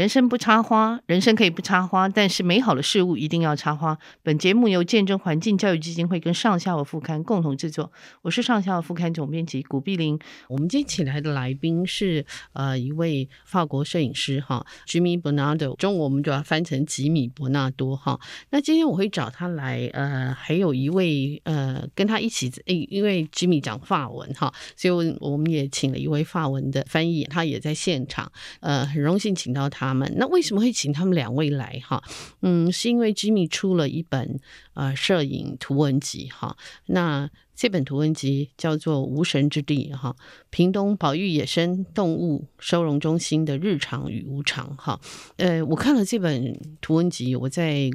[0.00, 3.98] 人生不插花，人生可以不插花，但是美好的事物一定要插花。
[4.22, 10.18] 本节目由见证环境教育基金会跟上下游副刊共同制作，我是上下游副刊总编辑古碧玲。
[10.48, 18.18] 我们今天请来的来宾是呃一位法国摄影师哈，Jimmy Bernardo，中文我们就要翻成吉米伯纳多哈。
[18.48, 30.12] 那今天我会找他来，呃，还有一位呃跟他一起，诶，因为 Jimmy 讲法文哈，所以我们也请了一位法文的翻译，他也在现场，呃，很荣幸请到他们。
[30.16, 32.02] 那为什么会请他们两位来哈？
[32.42, 34.40] 嗯，是因为 Jimmy 出了一本
[34.74, 36.56] 呃摄影图文集哈。
[36.86, 40.16] 那这本图文集叫做《无神之地》哈，
[40.48, 44.98] 屏东保育野生动物收容中心的日常与无常哈。
[45.36, 47.90] 呃，我看了这本图文集，我在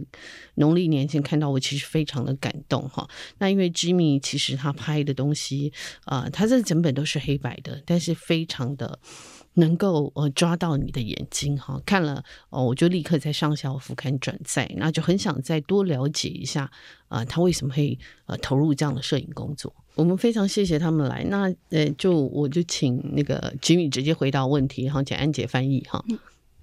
[0.56, 3.10] 农历年前看到，我其实非常的感动哈。
[3.40, 5.74] 那因为 Jimmy 其实他拍的东西
[6.04, 9.00] 啊、呃，他这整本都是黑白的，但是非常的。
[9.56, 16.64] 能够呃抓到你的眼睛哈，看了哦，我就立刻在上下俯瞰转载，那就很想再多了解一下
[17.10, 19.74] 啊、呃，他为什么会呃投入这样的摄影工作？
[19.96, 26.04] 我们非常谢谢他们来，那呃就我就请那个 Jimmy 直接回答问题，哈，请安姐翻译哈。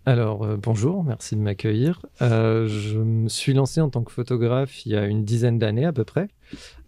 [0.04, 2.00] Alors, euh, bonjour, merci de m'accueillir.
[2.20, 5.84] Euh, je me suis lancé en tant que photographe il y a une dizaine d'années
[5.84, 6.26] à peu près.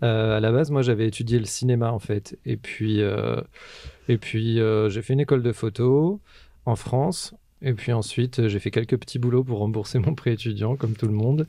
[0.03, 2.37] Euh, à la base, moi, j'avais étudié le cinéma en fait.
[2.45, 3.41] Et puis, euh,
[4.09, 6.21] et puis euh, j'ai fait une école de photo
[6.67, 7.35] en France.
[7.63, 11.07] Et puis ensuite, j'ai fait quelques petits boulots pour rembourser mon prêt étudiant, comme tout
[11.07, 11.47] le monde.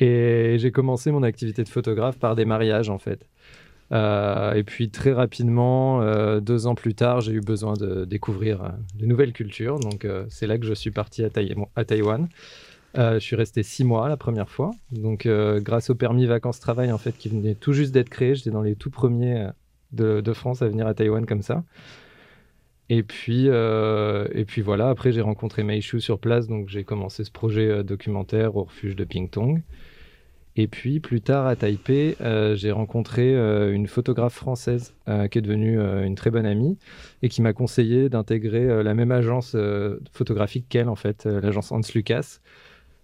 [0.00, 3.26] Et j'ai commencé mon activité de photographe par des mariages en fait.
[3.92, 8.62] Euh, et puis très rapidement, euh, deux ans plus tard, j'ai eu besoin de découvrir
[8.62, 9.78] euh, de nouvelles cultures.
[9.78, 12.28] Donc euh, c'est là que je suis parti à, Taï à Taïwan.
[12.98, 14.70] Euh, je suis resté six mois la première fois.
[14.90, 18.50] Donc euh, grâce au permis vacances-travail en fait qui venait tout juste d'être créé, j'étais
[18.50, 19.48] dans les tout premiers
[19.92, 21.64] de, France à venir à Taïwan comme ça.
[22.88, 27.30] Et puis, et puis voilà, après j'ai rencontré Meishu sur place, donc j'ai commencé ce
[27.30, 29.62] projet documentaire au refuge de Pingtong.
[30.54, 35.38] Et puis plus tard à Taipei, euh, j'ai rencontré euh, une photographe française euh, qui
[35.38, 36.76] est devenue euh, une très bonne amie
[37.22, 41.72] et qui m'a conseillé d'intégrer euh, la même agence euh, photographique qu'elle, en fait, l'agence
[41.72, 42.40] Hans Lucas.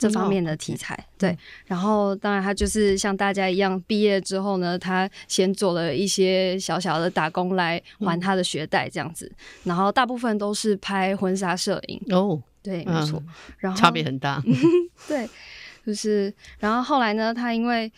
[0.00, 13.22] 这方面的题材，嗯、对，然后当然他就是像大家一样，毕业之后呢，他先做了一些小小的打工来还他的学贷这样子，嗯、然后大部分都是拍婚纱摄影哦，对，没错，
[13.58, 14.42] 然后差别很大，
[15.06, 15.28] 对，
[15.84, 17.92] 就是，然后后来呢，他因为。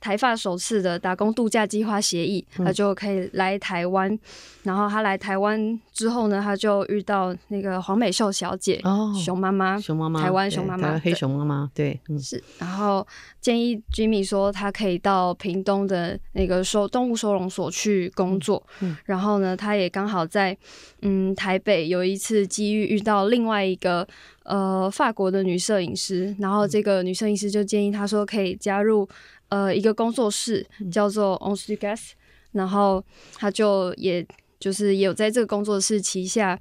[0.00, 4.12] 台发首次的打工度假计划协议，他就可以来台湾。
[4.12, 4.18] 嗯、
[4.62, 12.42] 然后他来台湾之后呢，他就遇到那个黄美秀小姐，哦，熊妈妈，熊妈妈，台湾熊妈妈，黑熊妈妈，对，嗯、是。
[12.58, 13.06] 然后
[13.40, 18.64] 建议 Jimmy 说，他可以到屏东的那个收动物收容所去工作。
[18.80, 20.56] 嗯、然后呢，他也刚好在
[21.02, 24.06] 嗯台北有一次机遇遇到另外一个
[24.44, 29.08] 呃法国的女摄影师，然后这个女摄影师就建议他说可以加入。
[29.48, 32.10] 呃，一个工作室叫做 On Stugas，
[32.52, 33.04] 然后
[33.34, 34.26] 他就也
[34.58, 36.58] 就是也有在这个工作室旗下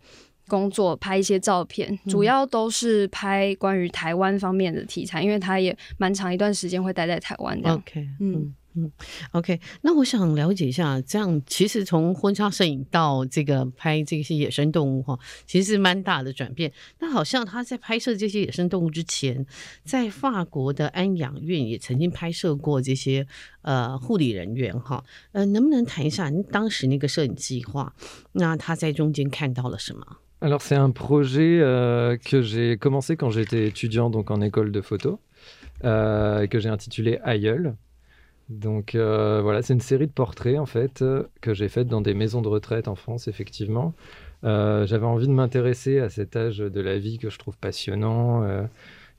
[0.47, 7.73] 工作，拍一些照片，主要都是拍关于台湾方面的题材，因为他也蛮长一段时间会待在台湾的。
[7.73, 8.33] OK，嗯。
[8.33, 8.91] 嗯嗯
[9.31, 15.17] ，OK，那我想了解一下，这样其实从婚纱摄影到这个拍这些野生动物哈，
[15.47, 16.71] 其实是蛮大的转变。
[16.99, 19.43] 那好像他在拍摄这些野生动物之前，
[19.83, 23.25] 在法国的安养院也曾经拍摄过这些
[23.63, 25.03] 呃护理人员哈。
[25.31, 27.91] 呃，能不能谈一下您当时那个摄影计划？
[28.33, 30.05] 那他在中间看到了什么
[30.39, 35.19] ？Alors c'est un projet euh, que j'ai commencé quand j'étais étudiant donc en école de photo,
[35.83, 37.75] euh, que j'ai intitulé Aïeul.
[38.49, 42.01] Donc euh, voilà, c'est une série de portraits en fait euh, que j'ai faites dans
[42.01, 43.93] des maisons de retraite en France, effectivement.
[44.43, 48.43] Euh, J'avais envie de m'intéresser à cet âge de la vie que je trouve passionnant,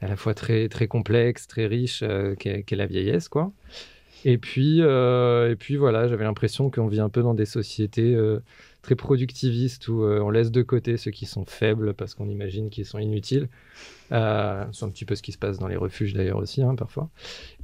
[0.01, 2.03] à la fois très très complexe, très riche,
[2.39, 3.53] qu'est qu la vieillesse, quoi.
[4.25, 8.17] Et puis et puis voilà, j'avais l'impression qu'on vit un peu dans des sociétés
[8.81, 12.87] très productivistes où on laisse de côté ceux qui sont faibles parce qu'on imagine qu'ils
[12.87, 13.49] sont inutiles.
[14.13, 16.75] Euh, c'est un petit peu ce qui se passe dans les refuges d'ailleurs aussi, hein,
[16.75, 17.11] parfois.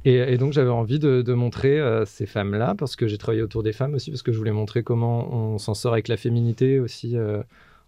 [0.05, 3.73] Et, donc j'avais envie de, montrer euh, ces femmes-là, parce que j'ai travaillé autour des
[3.73, 7.17] femmes aussi, parce que je voulais montrer comment on s'en sort avec la féminité aussi
[7.17, 7.41] euh,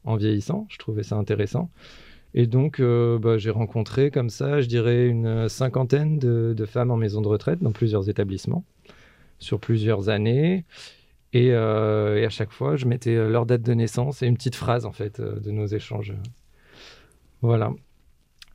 [0.03, 0.65] en vieillissant.
[0.69, 1.69] Je trouvais ça intéressant.
[2.33, 6.97] Et donc euh, bah, j'ai rencontré comme ça, je dirais, une cinquantaine de, femmes en
[6.97, 8.63] maison de retraite dans plusieurs établissements,
[9.37, 10.65] sur plusieurs années.
[11.33, 14.85] Et, et, à chaque fois, je mettais leur date de naissance et une petite phrase
[14.85, 16.15] en fait de nos échanges.
[17.41, 17.71] Voilà.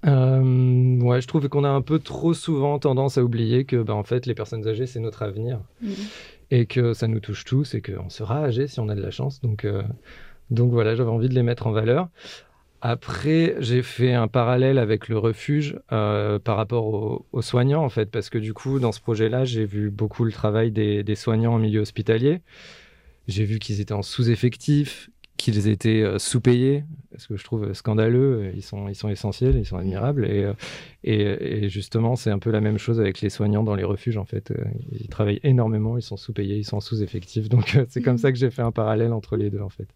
[0.07, 3.95] Euh, ouais, je trouve qu'on a un peu trop souvent tendance à oublier que, bah,
[3.95, 5.61] en fait, les personnes âgées, c'est notre avenir.
[5.81, 5.91] Mmh.
[6.51, 9.11] Et que ça nous touche tous et qu'on sera âgé si on a de la
[9.11, 9.41] chance.
[9.41, 9.83] Donc, euh,
[10.51, 12.09] donc voilà, j'avais envie de les mettre en valeur.
[12.83, 18.11] Après, j'ai fait un parallèle avec le refuge euh, par rapport aux, soignants, en fait,
[18.11, 21.55] parce que du coup, dans ce projet-là, j'ai vu beaucoup le travail des, des soignants
[21.55, 22.41] en milieu hospitalier.
[23.29, 25.11] J'ai vu qu'ils étaient en sous-effectif,
[25.42, 26.84] qu'ils étaient euh, sous-payés,
[27.16, 28.52] ce que je trouve scandaleux.
[28.56, 30.26] Ils sont, ils sont essentiels, ils sont admirables.
[30.26, 30.54] Euh,
[31.04, 34.18] et, et, justement, c'est un peu la même chose avec les soignants dans les refuges,
[34.18, 34.50] en fait.
[34.50, 34.56] Euh,
[34.92, 37.50] ils travaillent énormément, ils sont sous-payés, ils sont sous-effectifs.
[37.50, 39.88] Donc, c'est comme ça que j'ai fait un parallèle entre les deux, en fait.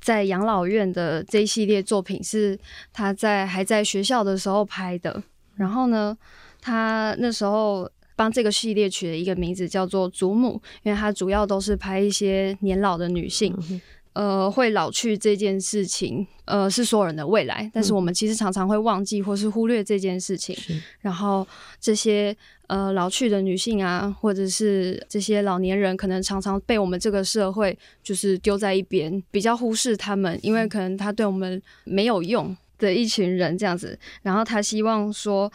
[0.00, 2.58] 在养老院的这一系列作品是
[2.92, 5.22] 他在还在学校的时候拍的，
[5.56, 6.16] 然后呢，
[6.60, 13.52] 他那时候帮这个系列取了一个名字叫做“祖母”，因为他主要都是拍一些年老的女性。
[13.70, 13.80] 嗯
[14.13, 20.55] 呃，会老去这件事情，呃，是所有人的未来，但是我们其实常常会忘记或是忽略这件事情。
[20.69, 21.47] 嗯、然后
[21.81, 22.35] 这些
[22.67, 33.97] 呃老去的女性啊，或者是这些老年人，可能常常被我们这个社会就是丢在一边，比较忽视他们，因为可能他对我们没有用的一群人这样子。
[34.21, 35.51] 然后他希望说，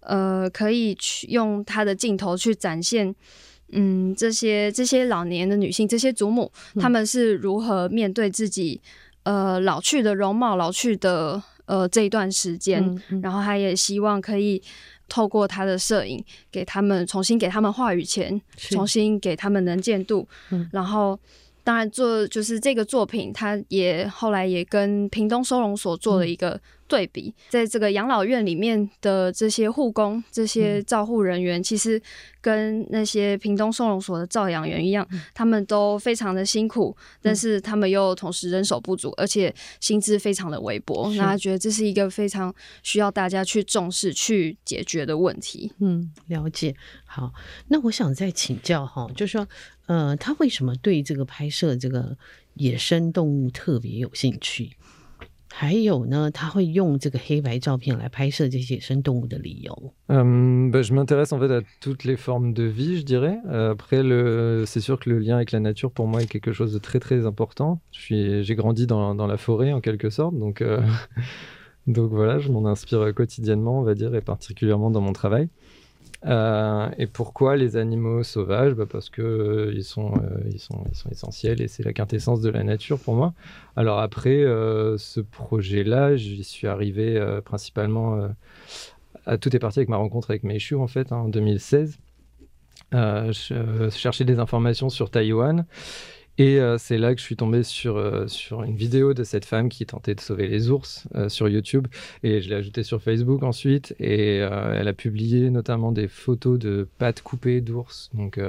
[0.00, 3.14] 呃，可以去用他的镜头去展现。
[3.72, 6.50] 嗯，这些这些老年的女性，这些祖母，
[6.80, 8.80] 她、嗯、们是如何面对自己
[9.22, 12.84] 呃老去的容貌、老去的呃这一段时间？
[12.84, 14.62] 嗯嗯、然后她也希望可以
[15.08, 20.26] 透过她的摄影，给他们重新给他们话语权，重新给他们能见度。
[20.50, 21.18] 嗯、然后，
[21.70, 26.50] 当然做就是这个作品，他也后来也跟屏东收容所做了一个。
[26.50, 32.02] 嗯对比，在这个养老院里面的这些护工、这些照护人员，嗯、其实
[32.40, 41.08] 跟那些屏东收容所的照养员一样，嗯、他们都非常的辛苦，但是他们又同时人手不足，而且薪资非常的微薄。
[41.14, 42.52] 那他觉得这是一个非常
[42.82, 45.72] 需要大家去重视、去解决的问题。
[45.78, 46.74] 嗯，了解。
[47.06, 47.32] 好，
[47.68, 49.46] 那我想再请教哈，就是说，
[49.89, 52.17] 呃，他为什么对这个拍摄这个
[52.55, 54.71] 野生动物特别有兴趣？
[55.57, 59.93] 还有呢，他会用这个黑白照片来拍摄这些野生动物的理由。
[60.07, 63.37] 嗯，bah, je m'intéresse en fait à toutes les formes de vie, je dirais.
[63.47, 66.73] Après, le, c'est sûr que le lien avec la nature pour moi est quelque chose
[66.73, 67.79] de très très important.
[67.93, 70.81] Je suis, j'ai grandi dans, dans la forêt en quelque sorte, donc euh,
[71.87, 75.47] donc voilà, je m'en inspire quotidiennement, on va dire, et particulièrement dans mon travail.
[76.26, 78.74] Euh, et pourquoi les animaux sauvages?
[78.74, 81.92] Bah Parce que euh, ils, sont, euh, ils, sont, ils sont essentiels et c'est la
[81.92, 83.32] quintessence de la nature pour moi.
[83.76, 88.28] Alors après, ce projet-là, j'y suis arrivé principalement
[89.26, 91.98] à tout est parti avec ma rencontre avec Meishu en fait hein, en 2016.
[92.92, 95.64] je cherchais des informations sur Taïwan
[96.40, 99.44] et euh, c'est là que je suis tombé sur, euh, sur une vidéo de cette
[99.44, 101.86] femme qui tentait de sauver les ours euh, sur YouTube.
[102.22, 103.94] Et je l'ai ajoutée sur Facebook ensuite.
[104.00, 108.08] Et elle a publié notamment des photos de pattes coupées d'ours.
[108.14, 108.40] Donc,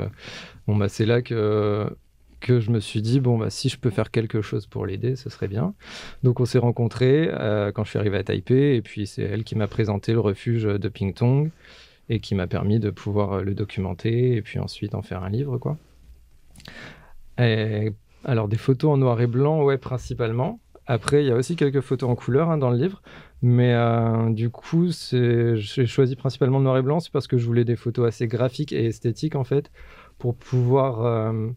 [0.68, 1.94] bon, bah, c'est là que,
[2.40, 5.18] que je me suis dit, bon, bah, si je peux faire quelque chose pour l'aider,
[5.18, 5.74] ce serait bien.
[6.24, 7.30] Donc, on s'est rencontrés
[7.76, 8.78] quand je suis arrivé à Taipei.
[8.78, 11.50] Et puis, c'est elle qui m'a présenté le refuge de Pingtong
[12.08, 15.58] et qui m'a permis de pouvoir le documenter et puis ensuite en faire un livre,
[15.58, 15.78] quoi.
[17.38, 20.60] Et, alors, des photos en noir et blanc, ouais, principalement.
[20.86, 23.02] Après, il y a aussi quelques photos en couleur hein, dans le livre.
[23.42, 27.46] Mais euh, du coup, j'ai choisi principalement le noir et blanc, c'est parce que je
[27.46, 29.72] voulais des photos assez graphiques et esthétiques, en fait,
[30.20, 31.50] pour pouvoir euh,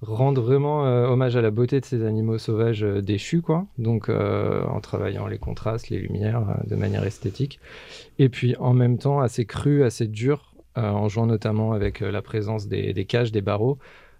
[0.00, 3.66] rendre vraiment euh, hommage à la beauté de ces animaux sauvages déchus, quoi.
[3.78, 7.58] Donc, en travaillant les contrastes, les lumières, de manière esthétique.
[8.20, 12.68] Et puis, en même temps, assez cru, assez dur, en jouant notamment avec la présence
[12.68, 13.78] des cages, des barreaux.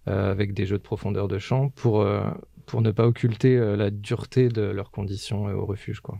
[0.08, 2.22] Euh, avec des jeux de profondeur de champ pour, euh,
[2.64, 6.00] pour ne pas occulter euh, la dureté de leurs conditions au refuge.
[6.00, 6.18] Quoi.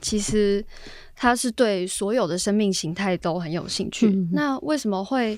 [0.00, 0.64] 其实
[1.16, 4.06] 他是对所有的生命形态都很有兴趣。
[4.06, 5.36] 嗯、那为什么会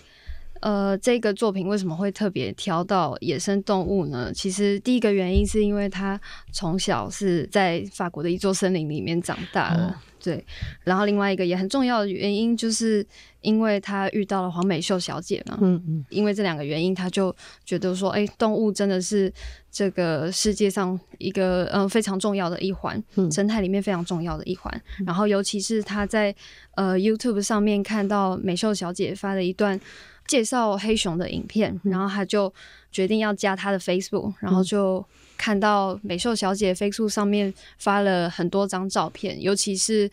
[0.60, 4.30] 呃这个作品为什么会特别挑到野生动物呢？
[4.34, 6.20] 其实第一个原因是因为他
[6.52, 9.86] 从小是在法国的一座森林里面长大的。
[9.86, 10.44] 哦对，
[10.84, 13.06] 然后另外一个也很重要的原因，就是
[13.40, 17.34] 因为他遇到了黄美秀小姐嘛，嗯嗯，因为这两个原因，他就
[17.64, 19.32] 觉得说，哎，动物真的是
[19.70, 24.72] 这个世界上一个嗯、呃、非常重要的一环，嗯、生态里面非常重要的一环。
[25.00, 26.34] 嗯、然后尤其是他在
[26.74, 29.80] 呃 YouTube 上面看到美秀小姐发了一段
[30.26, 32.52] 介绍黑熊的影片，然后他就
[32.90, 35.04] 决定要加她的 Facebook，然后就。
[35.38, 40.10] 看到美秀小姐 Facebook 上面发了很多张照片，尤其是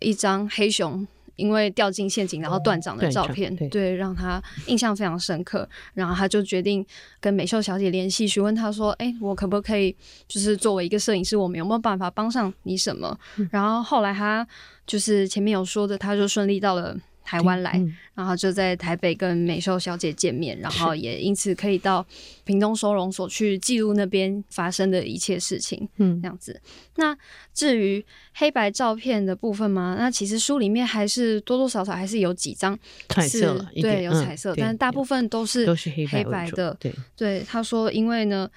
[0.00, 5.68] 一张黑熊因为掉进陷阱然后断掌的照片，对，对，让他印象非常深刻。
[5.94, 6.84] 然后他就决定
[7.20, 9.94] 跟美秀小姐联系，询问她说：“哎，我可不可以
[10.26, 14.46] 就是作为一个摄影师，我们有没有办法帮上你什么？”嗯、然后后来他
[14.86, 16.96] 就是前面有说的，他就顺利到了。
[17.24, 22.04] 台湾来，嗯、然后就在台北跟美秀小姐见面，然后也因此可以到
[22.44, 25.88] 屏东收容所去记录那边发生的一切事情。
[25.96, 26.60] 嗯，这样子。
[26.96, 27.16] 那
[27.54, 36.76] 至于黑白照片的部分嘛，那其实书里面还是多多少少还是有几张彩色了，对，有彩色，嗯、但是大部分都是都是黑白的。
[36.78, 38.50] 对，对，他说，因为呢。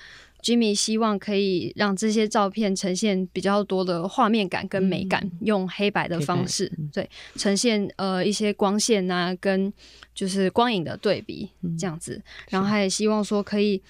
[0.46, 9.74] Jimmy 希望可以让这些照片呈现比较多的画面感跟美感，嗯、用黑白的方式，对，呈现呃一些光线啊，跟
[10.14, 11.50] 就是光影的对比
[11.80, 12.14] 这样子。
[12.14, 13.82] 嗯、然后他也希望说可以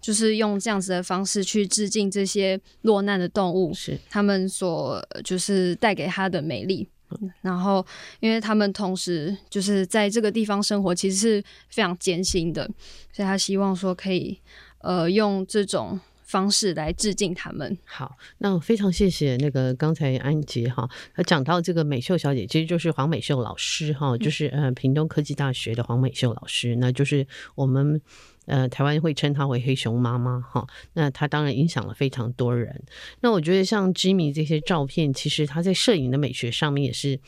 [0.00, 6.88] 就是用这样子的方式去致敬这些落难的动物，是他们所就是带给他的美丽。
[7.20, 7.86] 嗯、然后
[8.18, 12.68] 因为他们同时就是在这个地方生活，其实是非常艰辛的，
[13.12, 14.36] 所以他希望说可以。
[14.80, 17.76] 呃，用这种方式来致敬他们。
[17.84, 28.00] 好，那我非常谢谢那个刚才安杰哈，他讲到这个美秀小姐，其实就是黄美秀老师哈，就是呃屏东科技大学的黄美秀老师，那就是我们
[28.46, 30.66] 呃台湾会称她为黑熊妈妈哈。
[30.94, 32.82] 那她当然影响了非常多人。
[33.20, 37.20] 那我觉得像 Jimmy 这些照片，其实他在摄影的美学上面也是。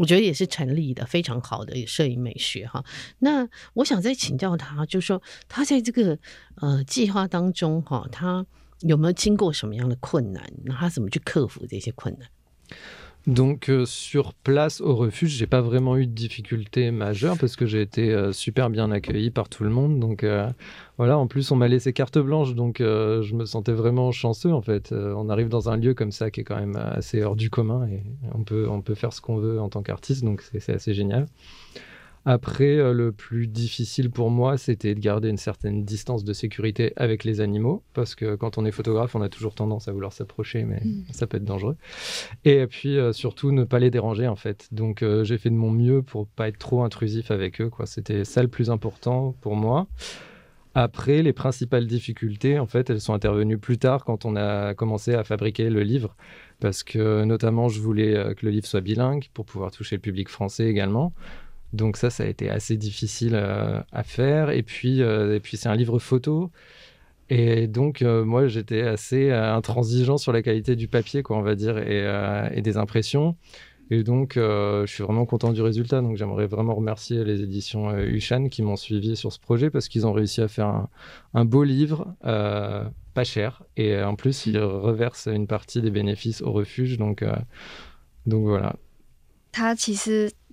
[0.00, 2.82] 我觉得也是成立的，非常好的摄影美学哈。
[3.18, 6.18] 那我想再请教他，就是说他在这个
[6.54, 8.46] 呃计划当中哈，他
[8.80, 10.50] 有没有经过什么样的困难？
[10.64, 12.30] 那他怎么去克服这些困难
[13.26, 17.82] ？Donc euh, sur place au refuge, j'ai pas vraiment eu de difficultés majeures parce que j'ai
[17.82, 20.00] été euh, super bien accueilli par tout le monde.
[20.00, 20.50] Donc euh,
[20.98, 24.62] voilà, en plus on m'a laissé carte blanche, donc je me sentais vraiment chanceux en
[24.62, 24.92] fait.
[24.92, 27.86] on arrive dans un lieu comme ça qui est quand même assez hors du commun
[27.88, 28.02] et
[28.34, 31.26] on peut, on peut faire ce qu'on veut en tant qu'artiste, donc c'est assez génial.
[32.26, 36.92] Après, euh, le plus difficile pour moi, c'était de garder une certaine distance de sécurité
[36.96, 40.12] avec les animaux, parce que quand on est photographe, on a toujours tendance à vouloir
[40.12, 41.04] s'approcher, mais mm.
[41.12, 41.76] ça peut être dangereux.
[42.44, 44.68] Et puis euh, surtout, ne pas les déranger, en fait.
[44.70, 47.86] Donc euh, j'ai fait de mon mieux pour pas être trop intrusif avec eux, quoi.
[47.86, 49.86] C'était ça le plus important pour moi.
[50.74, 55.14] Après, les principales difficultés, en fait, elles sont intervenues plus tard quand on a commencé
[55.14, 56.14] à fabriquer le livre,
[56.60, 60.28] parce que notamment, je voulais que le livre soit bilingue pour pouvoir toucher le public
[60.28, 61.12] français également.
[61.72, 64.50] Donc ça, ça a été assez difficile euh, à faire.
[64.50, 66.50] Et puis, euh, et puis c'est un livre photo.
[67.28, 71.54] Et donc, euh, moi, j'étais assez intransigeant sur la qualité du papier, quoi, on va
[71.54, 73.36] dire, et, des impressions.
[73.92, 76.00] Et donc, je suis vraiment content du résultat.
[76.00, 80.08] Donc, j'aimerais vraiment remercier les éditions Ushan qui m'ont suivi sur ce projet parce qu'ils
[80.08, 80.88] ont réussi à faire un,
[81.34, 83.62] un beau livre, pas cher.
[83.76, 86.98] Et en plus, ils reversent une partie des bénéfices au refuge.
[86.98, 87.24] Donc,
[88.26, 88.74] donc voilà.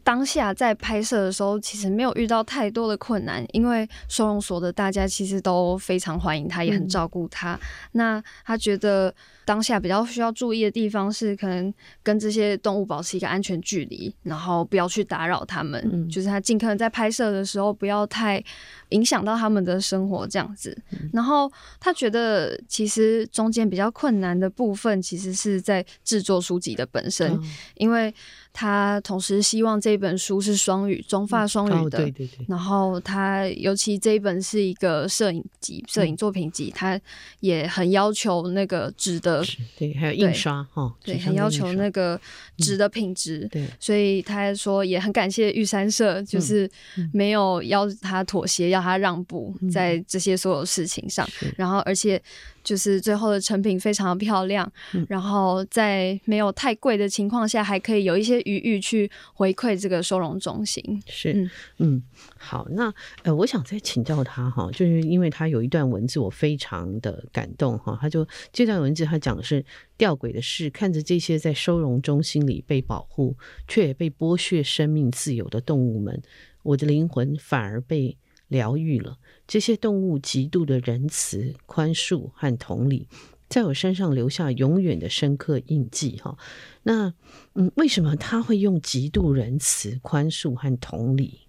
[0.08, 7.56] 当下在拍摄的时候，其实没有遇到太多的困难，因为收容所的大家其实都非常欢迎他，也很照顾他。
[7.56, 7.60] 嗯、
[7.92, 15.86] 那他觉得当下比较需要注意的地方是，可能跟这些动物保持一个安全距离，然后不要去打扰他们。
[15.92, 18.42] 嗯、就是他尽可能在拍摄的时候不要太
[18.89, 20.77] 影响到他们的生活这样子。
[20.91, 27.44] 嗯、然后他觉得其实中间比较困难的部分，其实是在制作书籍的本身，嗯、
[27.75, 28.13] 因为。
[28.60, 32.00] 他同时希望这本书是双语，中法双语的。
[32.00, 32.46] 嗯哦、对对对。
[32.48, 37.01] 然后他尤其这一本是一个摄影集，摄影作品集，嗯、他
[37.39, 39.44] 也很要求那个纸的，
[39.77, 42.20] 对，还有印刷哈，对，很要求那个
[42.58, 43.41] 纸的品质。
[43.41, 46.67] 嗯、对，所以他说也很感谢玉山社，就是
[47.13, 51.27] 没有要他妥协，要他让步在这些所有事情上。
[51.43, 52.22] 嗯、然后而且。
[52.63, 61.01] 就是最后的成品非常的漂亮，嗯、然后在没有太贵的情况下，还可以有一些余裕去回馈这个收容中心。
[61.07, 62.03] 是，嗯，嗯，
[62.38, 62.93] 好，那
[63.24, 69.63] 呃，我想再请教他哈，就是因为他有一段文字我非常的感动哈，他就这段文字他讲的是
[69.96, 73.38] 吊诡的是，看着这些在收容中心里被保护
[73.69, 76.22] 却也被剥削生命自由的动物们，
[76.63, 78.17] 我的灵魂反而被
[78.48, 79.18] 疗愈了。
[79.48, 83.08] 这些动物极度的仁慈、宽恕和同理，
[83.48, 86.18] 在我身上留下永远的深刻印记。
[86.18, 86.38] 哈，
[86.84, 87.13] 那
[87.54, 91.39] 嗯，为什么他会用极度仁慈、宽恕和同理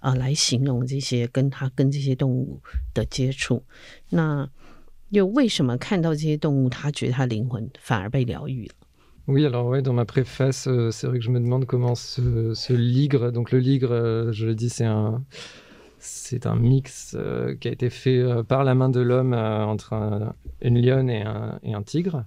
[0.00, 2.60] 啊、呃、来形容这些跟他跟这些动物
[2.94, 3.64] 的接触？
[4.10, 4.48] 那
[5.10, 8.74] 又为什么看到这些动物，他觉得他灵魂反而被疗愈了
[9.26, 13.30] ？Oui, alors oui dans ma préface, c'est vrai que je me demande comment ce, ce ligre,
[13.30, 15.24] donc le ligre, je le dis, c'est un
[16.00, 19.64] C'est un mix euh, qui a été fait euh, par la main de l'homme euh,
[19.64, 22.24] entre un, une lionne et un, tigre.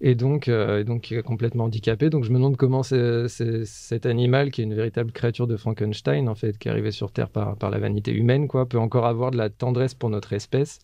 [0.00, 2.10] et donc, il est complètement handicapé.
[2.10, 6.34] Donc je me demande comment cet animal, qui est une véritable créature de Frankenstein, en
[6.34, 9.36] fait, qui est arrivé sur Terre par, la vanité humaine, quoi, peut encore avoir de
[9.36, 10.78] la tendresse pour notre espèce.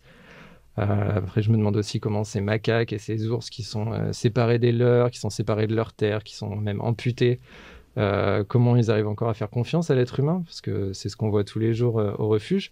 [0.77, 4.71] Après, je me demande aussi comment ces macaques et ces ours qui sont séparés des
[4.71, 7.39] leurs, qui sont séparés de leur terre, qui sont même amputés,
[7.95, 11.29] comment ils arrivent encore à faire confiance à l'être humain, parce que c'est ce qu'on
[11.29, 12.71] voit tous les jours au refuge.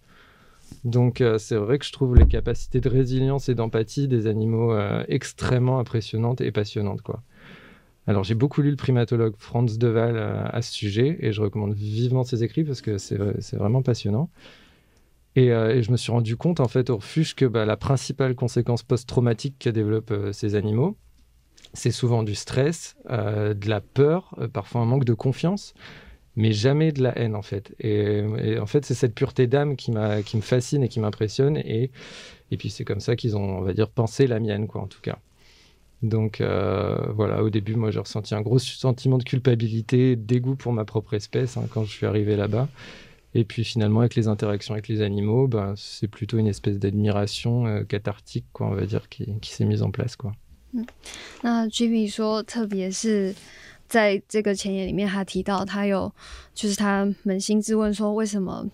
[0.83, 4.73] Donc euh, c'est vrai que je trouve les capacités de résilience et d'empathie des animaux
[4.73, 7.01] euh, extrêmement impressionnantes et passionnantes.
[7.01, 7.21] Quoi.
[8.07, 11.41] Alors j'ai beaucoup lu le primatologue Franz de Waal euh, à ce sujet et je
[11.41, 13.17] recommande vivement ses écrits parce que c'est
[13.55, 14.29] vraiment passionnant.
[15.35, 18.83] Et, je me suis rendu compte en fait au refuge que bah, la principale conséquence
[18.83, 20.97] post-traumatique que développent ces animaux,
[21.73, 25.73] c'est souvent du stress, de la peur, parfois un manque de confiance
[26.35, 27.75] mais jamais de la haine en fait.
[27.79, 28.23] Et,
[28.59, 29.91] en fait, c'est cette pureté d'âme qui,
[30.25, 31.57] qui me fascine et qui m'impressionne.
[31.57, 31.91] Et,
[32.51, 34.87] et puis c'est comme ça qu'ils ont, on va dire, pensé la mienne, quoi, en
[34.87, 35.19] tout cas.
[36.01, 40.71] Donc euh, voilà, au début, moi j'ai ressenti un gros sentiment de culpabilité, dégoût pour
[40.71, 42.69] ma propre espèce hein, quand je suis arrivé là-bas.
[43.35, 47.67] Et puis finalement, avec les interactions avec les animaux, ben, c'est plutôt une espèce d'admiration
[47.67, 50.15] euh, cathartique, quoi, on va dire, qui, qui s'est mise en place.
[50.15, 50.31] Quoi.
[50.71, 51.69] Mm.
[51.69, 53.33] Jimmy 说，特别是
[53.87, 56.13] 在这个前言里面，他提到他有，
[56.53, 58.65] 就是他扪心自问说，为什么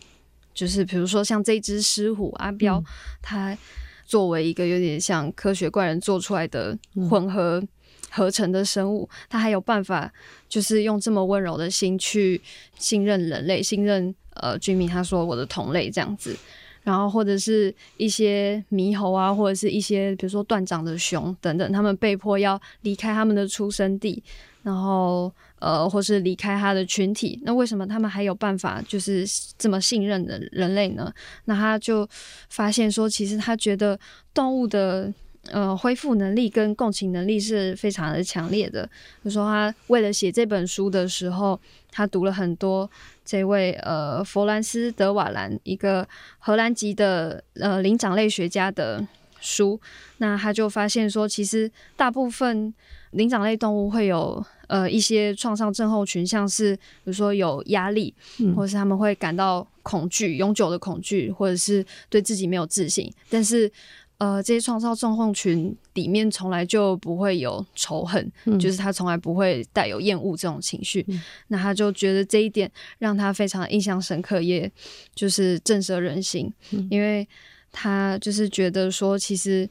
[0.54, 2.84] 就是比如说像这只狮虎阿彪，
[3.22, 3.58] 他
[4.06, 6.78] 作为一个有点像科学怪人做出来的
[7.10, 7.64] 混合
[8.12, 10.12] 合成的生物，他还有办法
[10.48, 12.42] 就是用这么温柔的心去
[12.78, 16.38] 信任人类，信任呃居民，他说我的同类这样子，
[16.86, 24.24] 然后或者是一些猕猴啊，或者是一些比如说断掌的熊等等，他们被迫要离开他们的出生地。
[24.62, 29.24] 然后，呃，或是离开他的群体，那为什么他们还有办法就是
[29.60, 31.14] 这么信任的人类呢？
[31.44, 32.08] 那他就
[32.50, 34.00] 发现说，其实他觉得
[34.34, 35.14] 动物的
[35.52, 38.90] 呃恢复能力跟共情能力是非常的强烈的。
[39.24, 41.60] 就说，他为了写这本书的时候，
[41.92, 42.90] 他读了很多
[43.24, 46.08] 这位呃弗兰斯德瓦兰一个
[46.40, 49.06] 荷兰籍的呃灵长类学家的
[49.40, 49.80] 书，
[50.18, 52.74] 那他就发现说，其实大部分
[53.12, 54.46] 灵长类动物会有。
[54.68, 58.12] 呃，一些创伤症候群，像是比如说有压力，
[58.56, 63.14] 或者是他们会感到恐惧，永久的恐惧，或者是对自己没有自信。
[63.30, 63.72] 但是，
[64.18, 71.04] 呃，这些创造状况群里面从来就不会有仇恨，嗯、就是他从来不会带有厌恶这种情绪。
[71.08, 74.72] 嗯、那他就觉得这一点让他非常印象深刻，也
[75.14, 77.28] 就是震慑人心，嗯、因为
[77.72, 79.70] 他就是觉得说，其实，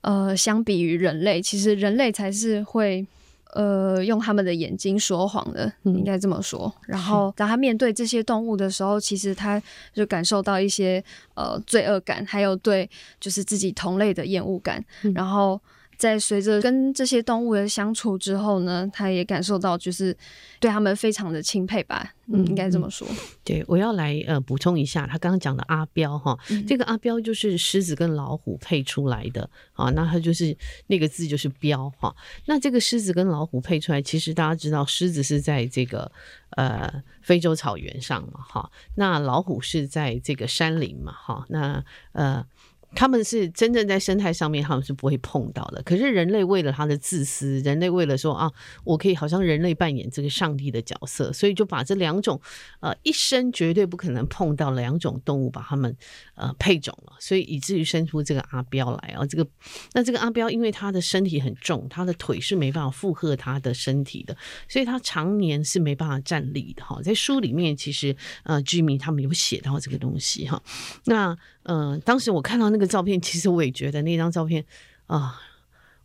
[0.00, 3.06] 呃，相比于人类，其实人类才是会。
[3.54, 6.72] 呃，用他们的眼睛说谎的，应该这么说。
[6.86, 9.60] 然后，当他面对这些动物的时候，其实他
[9.92, 11.02] 就感受到一些
[11.34, 12.88] 呃罪恶感，还有对
[13.18, 14.84] 就是自己同类的厌恶感。
[15.14, 15.60] 然后。
[16.04, 20.14] 在随着跟这些动物的相处之后呢，他也感受到就是
[20.60, 23.08] 对他们非常的钦佩吧，嗯，应该这么说。
[23.42, 30.54] 对，我要来呃补充一下，他刚刚讲的阿彪哈，嗯、这个阿彪就是狮子跟老虎配出来的啊，那他就是
[30.88, 32.14] 那个字就是彪哈。
[32.44, 36.12] 那这个狮子跟老虎配出来，其实大家知道，狮子是在这个
[36.50, 42.44] 呃非洲草原上嘛哈，那老虎是在这个山林嘛哈，那呃。
[42.94, 45.82] 他们是真正在生态上面，他们是不会碰到的。
[45.82, 48.50] 可是人类为了他的自私，人类为了说啊，
[48.84, 52.40] 我可以好像人类扮演这个上帝的角色，所以就把这两种
[52.80, 55.94] 呃一生绝对不可能碰到两种动物，把它们
[56.34, 59.26] 呃配种了，所以以至于生出这个阿彪来啊。
[59.26, 59.46] 这个
[59.92, 64.36] 那这个阿彪因为他的身体很重，他的腿是没办法负荷他的身体的，
[64.68, 67.00] 所以他常年是没办法站立的哈。
[67.02, 70.62] 在书里面其实呃居民他们有写到这个东西哈。
[71.04, 74.64] 那嗯、呃，当时我看到那个照片，其实我也觉得那张照片
[75.06, 75.40] 啊，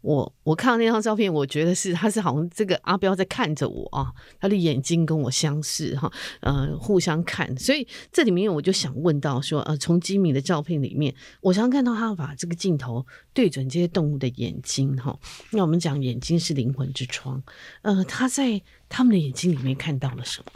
[0.02, 15.20] 我我看到那张照片，我觉得是他是好像这个阿彪在看着我啊，他的眼睛跟我相视哈，呃，互相看，所以这里面我就想问到说，呃，从吉米的照片里面，我常看到他把这个镜头对准这些动物的眼睛哈，
[15.52, 17.44] 那我们讲眼睛是灵魂之窗，
[17.82, 20.52] 呃，他在他们的眼睛里面看到了什么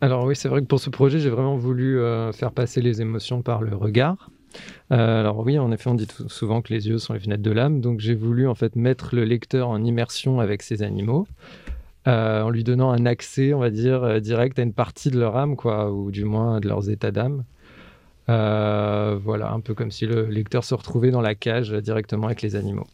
[0.00, 1.98] ？Alors oui, c'est vrai que pour ce projet, j'ai vraiment voulu
[2.32, 4.18] faire passer les émotions par le regard.
[4.92, 7.50] Euh, alors oui, en effet, on dit souvent que les yeux sont les fenêtres de
[7.50, 11.26] l'âme, donc j'ai voulu en fait mettre le lecteur en immersion avec ces animaux,
[12.06, 15.18] euh, en lui donnant un accès, on va dire, euh, direct à une partie de
[15.18, 17.44] leur âme, quoi, ou du moins de leurs états d'âme.
[18.26, 22.56] voilà, un peu comme si le lecteur se retrouvait dans la cage directement avec les
[22.56, 22.86] animaux.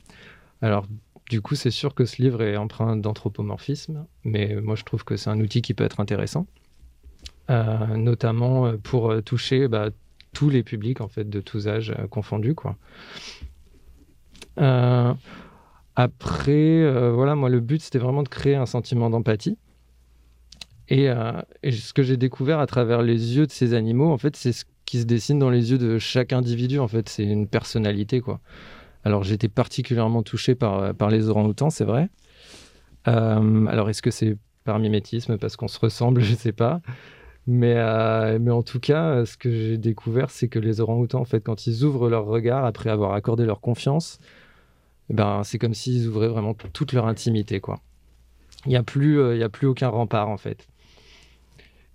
[0.62, 0.87] Alors,
[1.29, 5.16] du coup, c'est sûr que ce livre est empreint d'anthropomorphisme, mais moi je trouve que
[5.16, 6.46] c'est un outil qui peut être intéressant,
[7.49, 9.90] notamment pour toucher bah,
[10.33, 12.77] tous les publics en fait de tous âges euh, confondus quoi.
[14.59, 15.14] Euh,
[15.97, 19.59] après, euh, voilà, moi, le but, c'était vraiment de créer un sentiment d'empathie.
[20.88, 24.53] Et, ce que j'ai découvert à travers les yeux de ces animaux, en fait, c'est
[24.53, 26.81] ce qui se dessine dans les yeux de chaque individu.
[26.81, 28.40] En fait, c'est une personnalité, quoi.
[29.05, 32.09] Alors, j'étais particulièrement touché par, par les orang-outans, c'est vrai.
[33.05, 36.81] alors, est-ce que c'est par mimétisme, parce qu'on se ressemble, je sais pas.
[37.53, 41.25] Mais, euh, mais en tout cas, ce que j'ai découvert, c'est que les orang-outans, en
[41.25, 44.21] fait, quand ils ouvrent leur regard après avoir accordé leur confiance,
[45.11, 47.81] eh ben, c'est comme s'ils ouvraient vraiment toute leur intimité, quoi.
[48.67, 50.69] Il n'y a, plus, euh, a plus aucun rempart, en fait.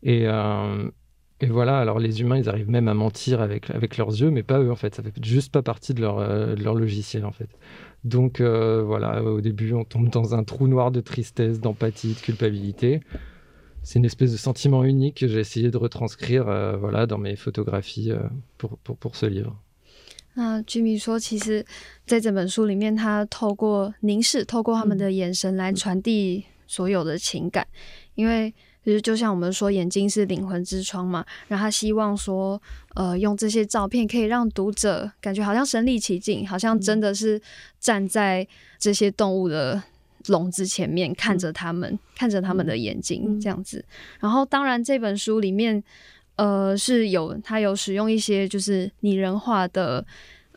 [0.04, 0.90] Et, euh,
[1.40, 4.44] et, voilà, alors les humains, ils arrivent même à mentir avec, avec leurs yeux, mais
[4.44, 4.94] pas eux, en fait.
[4.94, 7.50] Ça fait juste pas partie de leur, de leur logiciel, en fait.
[8.04, 13.00] Donc voilà, au début, on tombe dans un trou noir de tristesse, d'empathie, de culpabilité
[13.86, 17.36] c'est une espèce de sentiment unique que j'ai essayé de retranscrire euh, voilà, dans mes
[17.36, 18.20] photographies euh,
[18.58, 19.56] pour, pour, pour ce livre.
[20.34, 21.64] 那 Jimmy 说，其实
[22.06, 27.66] 在这本书里面，他透过凝视，透过他们的眼神来传递所有的情感。
[27.66, 27.80] 嗯、
[28.16, 32.62] 因为其实就像我们说，眼睛是灵魂之窗嘛，然后他希望说，
[32.96, 37.42] 呃，用这些照片可以让读者感觉好像身临其境，好像真的是
[37.80, 38.46] 站在
[38.78, 39.82] 这些动物的。
[40.28, 43.80] 笼子前面看着他们，嗯、看着他们的眼睛这样子。
[43.80, 45.84] 嗯、然后，当然这本书里面，
[46.36, 50.06] 呃，是有他有使用一些就是拟人化的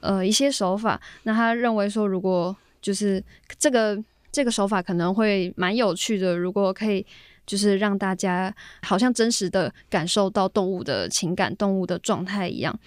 [0.00, 1.00] 呃一些手法。
[1.24, 3.22] 那他认为说，如果就是
[3.58, 4.02] 这个
[4.32, 7.04] 这个手法可能会蛮有趣的，如果可以
[7.46, 12.78] 就是让大家好像真实的感受到动物的情感、动物的状态一样。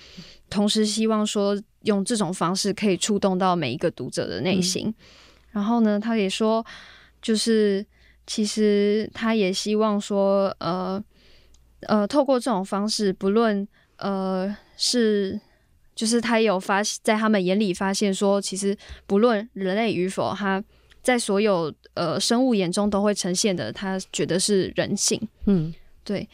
[0.50, 4.88] 同时，希望说用这种方式可以触动到每一个读者的内心。
[4.88, 4.94] 嗯
[5.52, 6.66] 然后呢，他也说，
[7.22, 7.86] 就是
[8.26, 11.04] 其实他也希望说，呃
[11.82, 15.38] 呃，透过这种方式，不论呃是，
[15.94, 20.64] 就是他有发在他们眼里发现说，其实不论人类与否，他
[21.04, 25.20] 在所有呃生物眼中都会呈现的，他觉得是人性。
[25.48, 25.74] 嗯，
[26.06, 26.30] 对。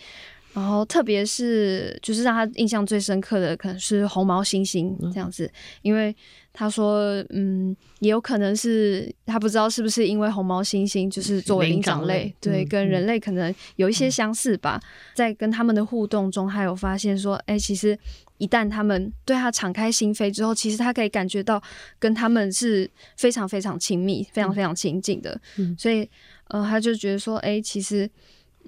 [0.54, 5.52] 然后特别是，就是让他印象最深刻的，可能是红毛猩猩这样子，嗯、
[5.82, 6.16] 因为。
[6.60, 14.82] 他说：“嗯，也有可能是他不知道是不是因为红毛猩猩就是作为灵长类，类对，嗯、跟人类可能有一些相似吧。
[14.82, 17.96] 嗯、在跟他们的互动中，他有发现说，哎、欸，其实
[18.40, 21.62] 一旦他们对他敞开心扉之后，其实他可以感觉到
[22.00, 25.40] 跟他们是非常非常亲密、非常非常亲近的。
[25.58, 26.10] 嗯、所以，
[26.48, 28.10] 呃，他就觉得说，哎、欸，其实。”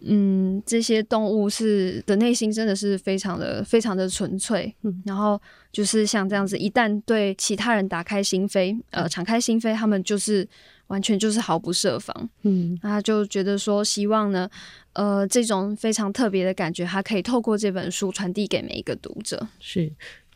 [0.01, 10.47] 嗯，这些动物是的内心真的是非常的非常的纯粹，嗯，然后就是像这样子，一旦对其他人打开心扉，呃，敞开心扉，他们就是
[10.87, 14.49] 完全就是毫不设防，嗯，他就觉得说，希望呢，
[14.93, 19.91] 呃，这种非常特别的感觉，他可以透过这本书传递给每一个读者，是。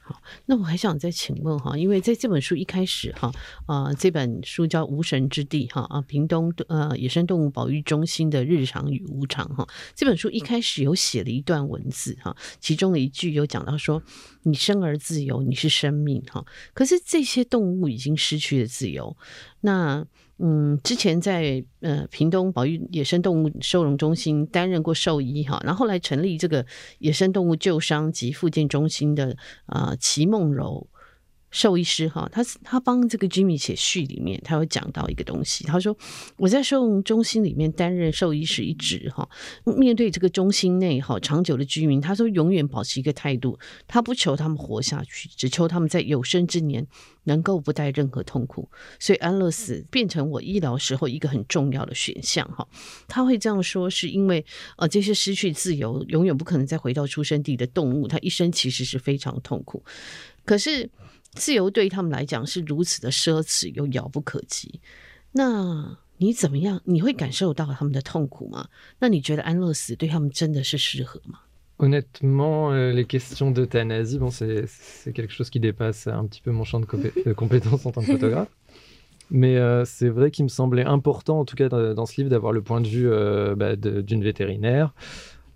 [0.05, 3.31] 好，那我还想再请问哈，因为在这本书一开始哈，
[3.67, 9.65] 呃，这本书叫《无神之地》哈啊，屏东呃野生动物保育中心的日常与无常哈。
[9.95, 14.03] 这本书一开始有写了一段文字哈，其中的一句有讲到说
[14.43, 19.15] ：“你生而自由，你是生命哈。”可是这些动物已经失去了自由，
[19.61, 20.05] 那。
[20.39, 26.65] 嗯，之前在呃屏东保育野生动物收容中心担任过兽医哈，然后后来成立这个
[26.99, 30.87] 野生动物救伤及复健中心的呃齐梦柔。
[31.53, 35.63] 兽医师哈，他他帮这个 Jimmy 写序里面，他有讲到一个东西。
[35.63, 35.95] 他说
[36.35, 39.29] 我在收容中心里面担任兽医师一职哈，
[39.63, 46.87] 面对这个中心内哈长久的居民，他说永远保持一个态度，他不求他们活下去，只求他们在有生之年
[47.25, 48.67] 能够不带任何痛苦。
[48.99, 52.67] 所以安乐死变成我医疗时候一个很重要的选项哈。
[53.07, 54.43] 他会这样说，是因为
[54.77, 59.83] 呃这些失去自由、永远不可能再回到出生地的动物，它一生其实是非常痛苦。
[60.43, 60.89] 可是。
[61.32, 64.80] 自由对他们来讲是如此的奢侈又遥不可及，
[65.32, 66.80] 那你怎么样？
[66.84, 68.68] 你会感受到他们的痛苦吗？
[68.98, 71.40] 那你觉得安乐死对他们真的是适合吗？
[71.80, 76.80] Honnêtement, les questions d'euthanasie, bon, c'est c'est quelque chose qui dépasse un petit peu mon champ
[76.80, 76.86] de,
[77.24, 78.48] de compétences en tant que photographe.
[79.30, 82.30] Mais euh, c'est vrai qu'il me semblait important, en tout cas dans, dans ce livre,
[82.30, 84.92] d'avoir le point de vue euh, bah, d'une vétérinaire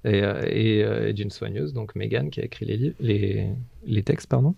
[0.04, 3.48] et, et, et d'une soigneuse, donc Megan, qui a écrit les, livres, les,
[3.84, 4.54] les textes, pardon.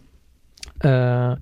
[0.85, 1.35] Euh,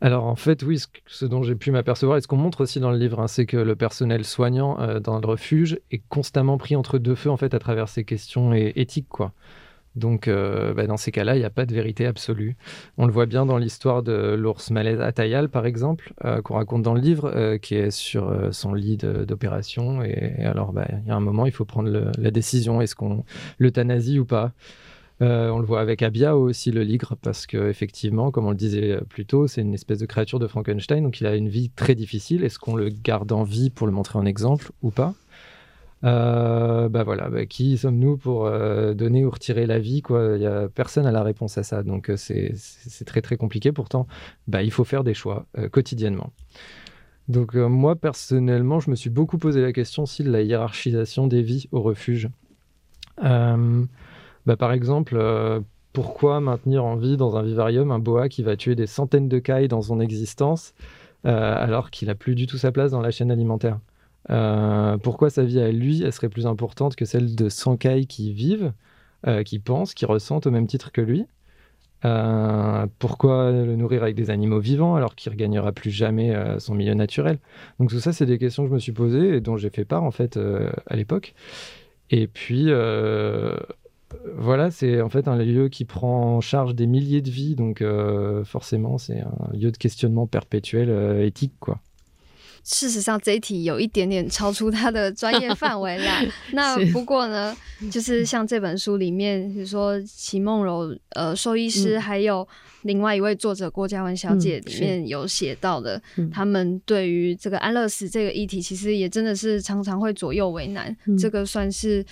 [0.00, 2.90] alors en fait, oui, ce, dont j'ai pu m'apercevoir et ce qu'on montre aussi dans
[2.90, 6.76] le livre, hein, c'est que le personnel soignant euh, dans le refuge est constamment pris
[6.76, 9.32] entre deux feux en fait à travers ces questions éthiques, quoi.
[9.94, 12.54] Donc euh, bah, dans ces cas-là, il n'y a pas de vérité absolue.
[12.98, 16.12] On le voit bien dans l'histoire de l'ours malaise Atayal, par exemple,
[16.44, 20.02] qu'on raconte dans le livre, qui est sur son lit d'opération.
[20.02, 23.24] Et, alors, bah, il y a un moment, il faut prendre la décision est-ce qu'on
[23.58, 24.52] l'euthanasie ou pas?
[25.22, 28.56] Euh, on le voit avec Abia aussi, le ligre, parce que effectivement, comme on le
[28.56, 31.70] disait plus tôt, c'est une espèce de créature de Frankenstein, donc il a une vie
[31.70, 32.44] très difficile.
[32.44, 35.14] Est-ce qu'on le garde en vie pour le montrer en exemple ou pas?
[36.04, 40.36] Euh, bah voilà, bah, qui sommes-nous pour euh, donner ou retirer la vie quoi?
[40.36, 43.72] Y a personne à la réponse à ça, donc euh, c'est très très compliqué.
[43.72, 44.06] Pourtant,
[44.46, 46.32] bah, il faut faire des choix quotidiennement.
[47.28, 51.66] Donc moi personnellement, je me suis beaucoup posé la question si la hiérarchisation des vies
[51.72, 52.28] au refuge.
[54.46, 55.18] Bah, par exemple,
[55.92, 59.38] pourquoi maintenir en vie dans un vivarium un boa qui va tuer des centaines de
[59.38, 60.74] cailles dans son existence
[61.24, 63.78] alors qu'il n'a plus du tout sa place dans la chaîne alimentaire?
[64.30, 68.06] Euh, pourquoi sa vie à lui, elle serait plus importante que celle de 100 cailles
[68.06, 68.72] qui vivent,
[69.26, 71.26] euh, qui pensent, qui ressentent au même titre que lui?
[72.04, 76.74] Euh, Pourquoi le nourrir avec des animaux vivants alors qu'il ne regagnera plus jamais son
[76.74, 77.38] milieu naturel?
[77.80, 79.84] Donc tout ça, c'est des questions que je me suis posées et dont j'ai fait
[79.84, 80.38] part en fait
[80.86, 81.34] à l'époque.
[82.10, 82.70] Et puis
[84.38, 87.82] voilà, c'est en fait un lieu qui prend en charge des milliers de vies, donc
[88.44, 90.90] forcément c'est un lieu de questionnement perpétuel
[91.24, 91.78] éthique quoi.
[92.68, 96.20] 事实上，这一题有一点点超出他的专业范围啦。
[96.50, 97.56] 那不过呢，
[97.92, 102.46] 就是像这本书里面，比如说齐梦柔呃兽医师，还有
[102.82, 110.94] 另外一位作者郭嘉文小姐里面有写到的，嗯、他们对于这个安乐死这个议题，其实也真的是常常会左右为难。
[111.06, 112.04] 嗯、这个算是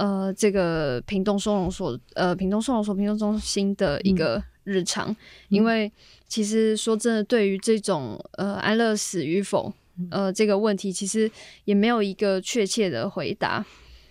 [0.00, 5.16] 呃这个屏东收容所呃屏东收容所屏东中心的一个日常，嗯、
[5.50, 5.92] 因为
[6.26, 9.72] 其实说真的，对于这种呃安乐死与否。
[10.10, 11.30] 呃，这个问题其实
[11.66, 13.62] 也没有一个确切的回答。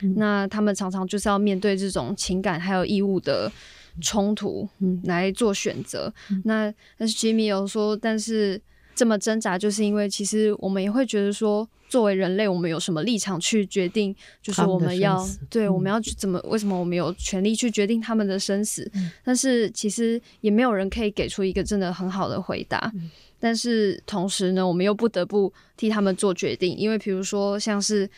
[0.01, 3.51] 嗯、那他们常常就是要面对这种情感还有义务的
[3.99, 6.13] 冲突，嗯，来做选择。
[6.29, 8.61] 嗯、那但是 Jimmy 有说，但是
[8.99, 14.13] 这么挣扎，就是因为其实我们也会觉得说，作为人类，我们有什么立场去决定？
[14.41, 16.37] 就是我们要对，我们要去怎么？
[16.49, 18.91] 为什么我们有权利去决定他们的生死？
[18.93, 22.91] 嗯、但是其实也没有人可以给出一个真的很好的回答。
[22.93, 23.09] 嗯
[23.41, 28.09] 但是同时呢，我们又不得不替他们做决定，因为比如说像是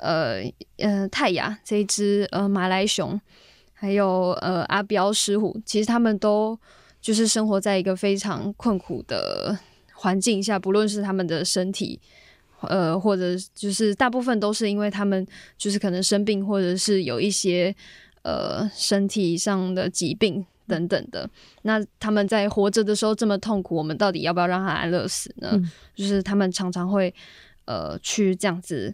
[0.00, 0.42] 呃
[0.76, 3.18] 呃泰雅这一只呃马来熊，
[3.72, 6.58] 还有呃阿彪狮虎，其实他们都
[7.00, 9.58] 就是生活在一个非常困苦的
[10.06, 11.98] 环境下，不论是他们的身体，
[12.60, 15.26] 呃或者就是大部分都是因为他们
[15.58, 17.74] 就是可能生病，或者是有一些
[18.22, 20.46] 呃身体上的疾病。
[20.68, 21.30] 等等的，
[21.62, 25.50] 那他们在活着的时候这么痛苦，我们到底要不要让他安乐死呢？
[25.52, 27.14] 嗯、就是他们常常会
[27.66, 28.92] 呃去这样子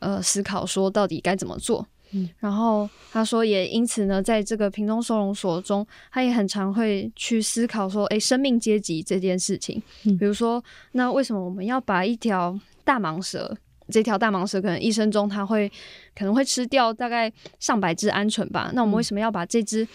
[0.00, 1.86] 呃思考说到底该怎么做。
[2.14, 9.82] 嗯、然后他说也因此呢，在这个屏东收容所中，他也很常会去思考说，诶，生命阶级这件事情。
[10.04, 13.56] 嗯、比如说，那为什么我们要把一条大蟒蛇，
[13.88, 15.70] 这条大蟒蛇可能一生中它会
[16.14, 18.70] 可能会吃掉大概上百只鹌鹑吧？
[18.74, 19.86] 那我们为什么要把这只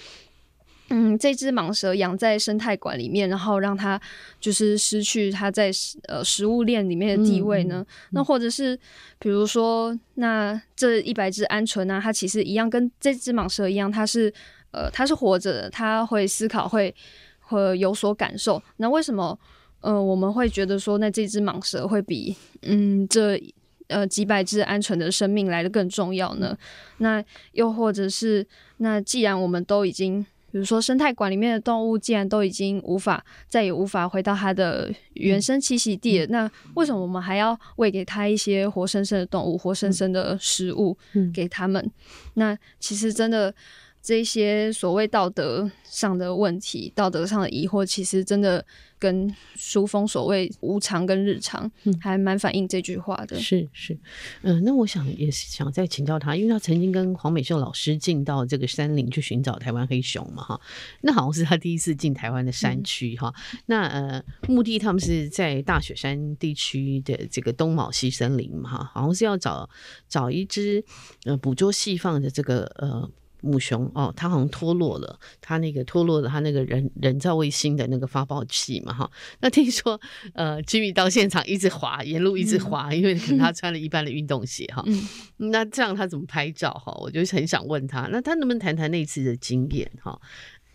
[0.89, 3.99] 嗯，这只蟒蛇养在生态馆里面，然后让它
[4.39, 5.71] 就是失去它在
[6.07, 7.79] 呃食物链里面的地位呢？
[7.79, 8.77] 嗯嗯、那或者是
[9.19, 14.33] 比如说，那这一百只鹌鹑呢，它其实一样跟这只蟒蛇一样，它是
[14.71, 16.93] 呃它是活着的，它会思考，会
[17.39, 18.61] 会有所感受。
[18.77, 19.37] 那为什么
[19.81, 23.39] 呃我们会觉得说，那这只蟒蛇会比嗯这
[23.87, 26.57] 呃几百只鹌鹑的生命来的更重要呢？
[26.97, 28.45] 那又或者是
[28.77, 40.97] 那既然我们都已经比如说，生态馆里面的动物既然都已经无法再也无法回到它的原生栖息地了，嗯、那为什么我们还要喂给它一些活生生的动物、活生生的食物
[41.33, 41.83] 给他们？
[41.85, 41.91] 嗯、
[42.35, 43.53] 那其实真的
[44.01, 48.65] 这些所谓道德上的问题、道德上的疑惑，其实真的。
[49.01, 53.37] 跟书风所谓无常跟日常，还蛮反映这句话的。
[53.37, 53.93] 嗯、是是，
[54.41, 60.59] 嗯、呃，那我想也是想再请教他，因为他曾经跟黄美秀老师进到这个山林去寻找台湾黑熊嘛，哈，
[60.99, 63.33] 那好像是他第一次进台湾的山区哈。
[63.53, 69.69] 嗯、那呃，目的他们是在大雪山地区的这个东卯西森林嘛，哈，好像是要找
[70.09, 70.83] 找一只
[71.23, 73.09] 呃捕捉细放的这个呃。
[73.41, 79.09] 母熊哦，它好像脱落了，它那个脱落了，它那个人人造卫星的那个发报器嘛，哈。
[79.41, 79.99] 那听说
[80.33, 84.83] 呃，Jimmy 到现场一直滑，沿路一直滑，嗯、因为可能他穿了一般的运动鞋哈。
[84.85, 86.91] 嗯、那这样他怎么拍照哈？
[87.01, 90.19] 我就很想问他，那他能不能谈谈那次的经验哈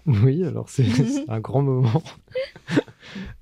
[0.06, 0.84] ？Oui, alors c'est
[1.28, 2.02] un grand moment.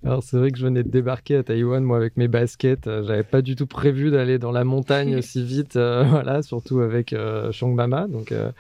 [0.05, 3.03] Alors c'est vrai que je venais de débarquer à Taïwan, moi avec mes baskets, euh,
[3.05, 7.13] j'avais pas du tout prévu d'aller dans la montagne si vite, euh, voilà, surtout avec
[7.13, 8.07] euh, Mama.
[8.09, 8.51] Donc, euh,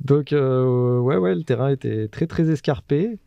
[0.00, 3.18] donc euh, ouais, ouais, le terrain était très très escarpé.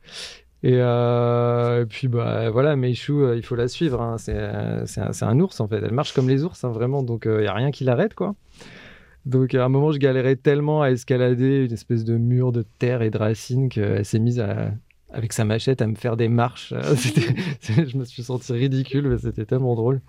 [0.63, 4.01] Et, euh, et puis bah voilà, Meishu, il faut la suivre.
[4.01, 4.17] Hein.
[4.17, 5.81] C'est un, un, ours en fait.
[5.84, 7.03] Elle marche comme les ours, hein, vraiment.
[7.03, 8.36] Donc il y a rien qui l'arrête quoi.
[9.25, 13.01] Donc à un moment, je galérais tellement à escalader une espèce de mur de terre
[13.01, 14.71] et de racines qu'elle s'est mise à,
[15.15, 16.73] avec sa machette à me faire des marches.
[17.62, 20.01] je me suis senti ridicule, mais c'était tellement drôle.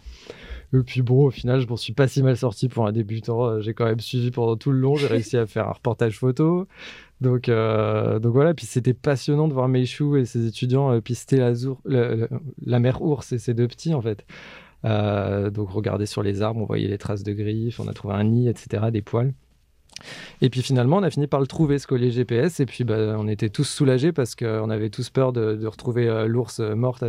[0.75, 3.61] Et puis bon, au final, je m'en suis pas si mal sorti pour un débutant.
[3.61, 4.97] J'ai quand même suivi pendant tout le long.
[4.97, 6.67] J'ai réussi à faire un reportage photo.
[7.21, 11.39] Donc, euh, donc voilà, puis c'était passionnant de voir Meishu et ses étudiants euh, pister
[11.39, 11.53] la,
[12.65, 14.27] la, mer ours et ses deux petits en fait.
[14.85, 18.15] Euh, donc regarder sur les arbres, on voyait les traces de griffes, on a trouvé
[18.15, 19.33] un nid, etc., des poils.
[20.42, 23.16] Et puis finalement, on a fini par le trouver, ce collier GPS, et puis bah,
[23.18, 27.04] on était tous soulagés parce qu'on avait tous peur de, retrouver l'ours morte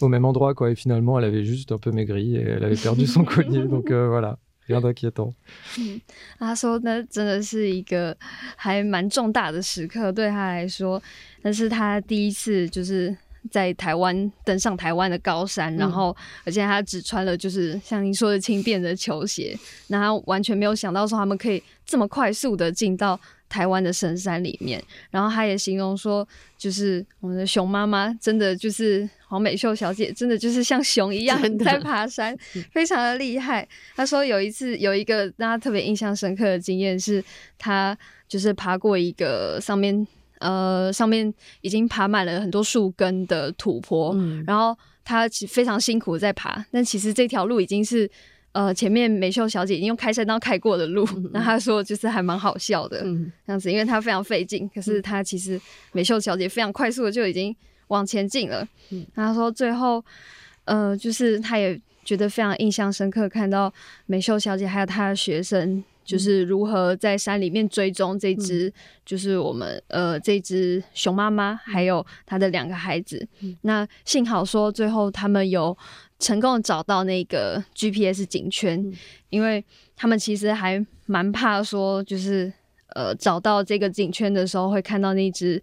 [0.00, 0.70] au même endroit, quoi.
[0.70, 3.92] Et finalement, elle avait juste un peu maigri et elle avait perdu son collier, donc
[3.92, 4.38] voilà.
[4.68, 6.00] 嗯，
[6.38, 8.16] 他说那真的是一个
[8.56, 11.02] 还蛮重大的时刻对他来说，
[11.42, 13.14] 那是他第一次就是
[13.47, 19.57] 在台湾登上台湾的高山，然后而且他只穿了就是像您说的轻便的球鞋，
[19.87, 23.19] 那他完全没有想到说他们可以这么快速的进到。
[23.49, 32.37] 台湾的深山里面，然后他也形容说，就是我们的熊妈妈真的就是黄美秀小姐，真的就是像熊一样在爬山
[32.73, 33.65] 非常的厉害。
[33.95, 37.23] 他说有一次有一个让他特别印象深刻的经验是，
[37.57, 40.05] 他就是爬过一个上面
[40.39, 48.09] 呃上面已经爬满了很多树根的土坡，嗯，然后他其非常辛苦在爬，但其实这条路已经是。
[48.53, 57.55] 呃，前面美秀小姐已经用开山刀开过的路， 那他说就是还蛮好笑的，嗯，这样子，因为她非常费劲，可是她其实美秀小姐非常快速的就已经
[57.89, 60.03] 往前进了，嗯，她说最后，
[60.65, 63.71] 呃，就是他也觉得非常印象深刻，看到
[64.07, 68.73] 美秀小姐还有她的学生，就是如何在山里面追踪这只，
[69.05, 73.27] 就是我们呃这只熊妈妈还有它的两个孩子，
[73.61, 75.77] 那幸好说最后他们有。
[76.19, 78.91] 成功找到那个 GPS 警圈，嗯，
[79.29, 79.63] 因为
[79.95, 82.51] 他们其实还蛮怕说，就是
[82.95, 85.61] 呃找到这个警圈的时候，会看到那只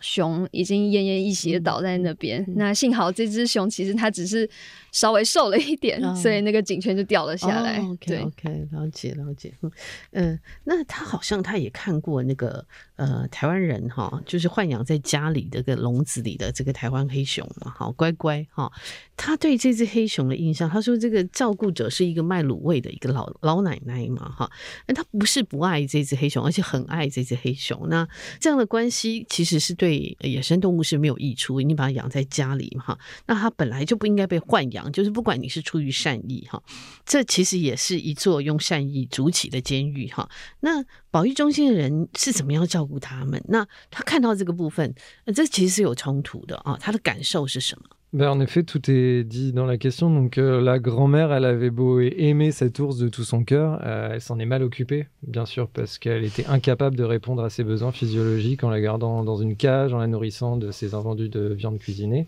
[0.00, 2.54] 熊已经奄奄一息的倒在那边，嗯。
[2.56, 4.48] 那幸好这只熊其实它只是。
[4.92, 7.78] 稍微瘦了一点，哦、所以那个颈圈就掉了下来。
[7.78, 9.52] 哦、OK OK，了解了解。
[10.12, 12.64] 嗯，那他好像他也看过那个
[12.96, 18.70] 呃台湾人哈，就是豢养在家里的个笼子里的这个台湾黑熊嘛，好乖乖哈。
[19.16, 24.50] 他对这只黑熊的印象，他说这个照顾者是一个卖卤味的一个老老奶奶嘛哈。
[24.86, 27.88] 那他不是不爱这只黑熊，而且很爱这只黑熊。
[27.88, 28.08] 那
[28.40, 34.79] 这样的关系其实是对野生动物是没有益处，你把它养在家里嘛哈，那它本来就不应该被豢养。
[34.92, 36.62] 就是不管你是出于善意哈，
[37.04, 40.28] 这其实也是一座用善意筑起的监狱哈。
[40.60, 43.42] 那保育中心的人是怎么样照顾他们？
[43.48, 44.94] 那他看到这个部分，
[45.34, 46.76] 这其实是有冲突的啊。
[46.80, 50.10] 他的感受是什么？Ben, en effet, tout est dit dans la question.
[50.10, 54.14] Donc, euh, la grand-mère, elle avait beau aimer cet ours de tout son cœur, euh,
[54.14, 57.62] elle s'en est mal occupée, bien sûr, parce qu'elle était incapable de répondre à ses
[57.62, 61.54] besoins physiologiques en la gardant dans une cage, en la nourrissant de ses invendus de
[61.54, 62.26] viande cuisinée.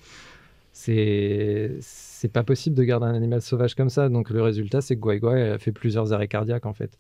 [0.73, 1.79] C'est
[2.23, 4.09] c'est pas possible de garder un animal sauvage comme ça.
[4.09, 6.97] Donc le résultat, c'est que Guai Guai a fait plusieurs arrêts cardiaques en fait.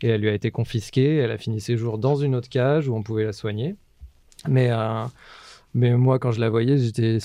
[0.00, 1.16] Et elle lui a été confisquée.
[1.16, 3.76] Elle a fini ses jours dans une autre cage où on pouvait la soigner.
[4.48, 5.04] Mais, euh,
[5.74, 7.18] mais moi, quand je la voyais, j'étais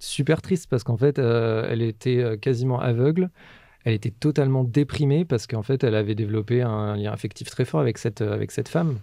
[0.00, 3.30] super triste parce qu'en fait, euh, elle était euh, quasiment aveugle.
[3.84, 7.78] Elle était totalement déprimée parce qu'en fait, elle avait développé un lien affectif très fort
[7.78, 8.98] avec cette, avec cette femme.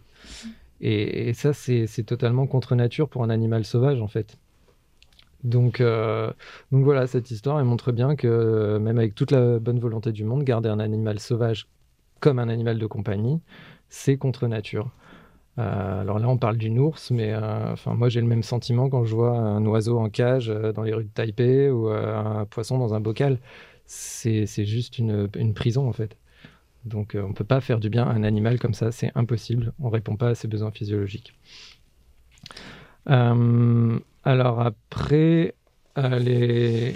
[0.82, 4.38] Et ça, c'est totalement contre nature pour un animal sauvage en fait.
[5.44, 6.32] Donc, euh,
[6.72, 10.12] donc voilà, cette histoire, elle montre bien que euh, même avec toute la bonne volonté
[10.12, 11.68] du monde, garder un animal sauvage
[12.20, 13.40] comme un animal de compagnie,
[13.90, 14.92] c'est contre nature.
[15.58, 19.06] Euh, alors là, on parle d'une ours, mais enfin moi j'ai le même sentiment quand
[19.06, 22.94] je vois un oiseau en cage dans les rues de Taipei ou un poisson dans
[22.94, 23.40] un bocal.
[23.86, 26.18] C'est juste une, une, prison en fait.
[26.86, 29.74] Donc on ne peut pas faire du bien à un animal comme ça, c'est impossible.
[29.80, 31.34] On ne répond pas à ses besoins physiologiques.
[34.24, 35.56] Alors après,
[35.98, 36.94] euh, les...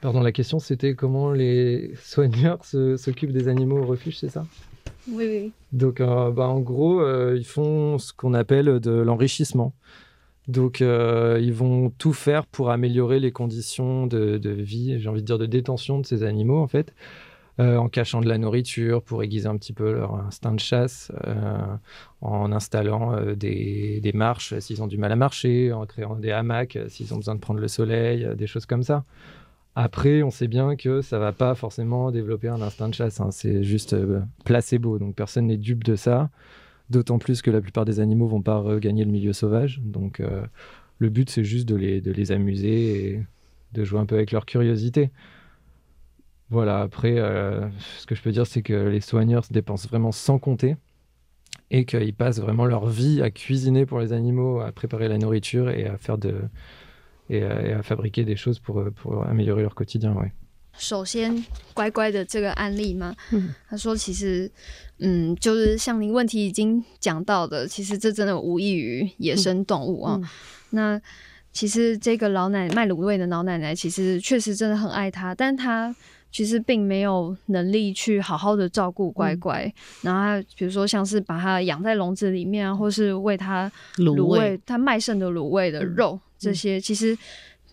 [0.00, 4.46] Pardon, la question c'était comment les soigneurs s'occupent des animaux au refuge, c'est ça?
[5.08, 5.52] Oui, oui.
[5.72, 9.72] Donc euh, bah, en gros, euh, ils font ce qu'on appelle de l'enrichissement.
[10.48, 15.26] Donc ils vont tout faire pour améliorer les conditions de, de vie, j'ai envie de
[15.26, 16.94] dire de détention de ces animaux en fait.
[17.58, 21.10] Euh, en cachant de la nourriture pour aiguiser un petit peu leur instinct de chasse,
[21.26, 21.56] euh,
[22.20, 26.76] en installant euh, des, marches s'ils ont du mal à marcher, en créant des hamacs
[26.88, 29.04] s'ils ont besoin de prendre le soleil, des choses comme ça.
[29.74, 33.30] Après, on sait bien que ça va pas forcément développer un instinct de chasse, hein.
[33.30, 33.96] c'est juste
[34.44, 36.28] placebo, donc personne n'est dupe de ça.
[36.90, 40.22] D'autant plus que la plupart des animaux vont pas regagner le milieu sauvage, donc
[40.98, 43.22] le but c'est juste de les, de les amuser et
[43.72, 45.10] de jouer un peu avec leur curiosité.
[46.49, 50.11] Voilà, après, euh, ce que je peux dire, c'est que les soigneurs se dépensent vraiment
[50.11, 50.75] sans compter
[51.69, 55.69] et qu'ils passent vraiment leur vie à cuisiner pour les animaux, à préparer la nourriture
[55.69, 56.41] et à faire de
[57.29, 60.13] et à, et à fabriquer des choses pour, pour améliorer leur quotidien.
[60.13, 60.33] Ouais.
[60.77, 61.41] 首先，
[61.73, 64.51] 乖乖的这个案例嘛，嗯，他说其实，
[64.99, 70.17] 嗯，就是像您问题已经讲到的，其实这真的无异于野生动物啊。
[70.17, 70.27] 嗯嗯、
[70.71, 71.01] 那
[71.53, 75.95] 其实这个老奶卖卤味的老奶奶，其实确实真的很爱它，但她。
[76.30, 79.72] 其实并没有能力去好好的照顾乖乖，嗯、
[80.02, 87.16] 然后他比如说像是把它养在笼子里面啊，或是喂它卤味，它卖剩的卤味的肉，嗯、这些其实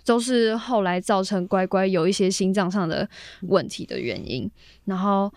[0.06, 3.08] 都是后来造成乖乖有一些心脏上的
[3.42, 4.50] 问题的原因。
[4.86, 5.34] 然后，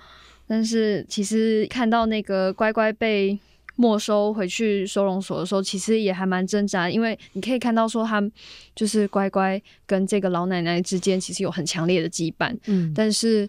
[0.47, 3.39] 但是其实看到那个乖乖被。
[3.77, 8.23] 没收回去收容所的时候，其实也还蛮挣扎，因为你可以看到说，他
[8.75, 12.57] 就是乖乖跟这个老奶奶之间其实有很强烈的羁绊。
[12.67, 13.49] 嗯，但是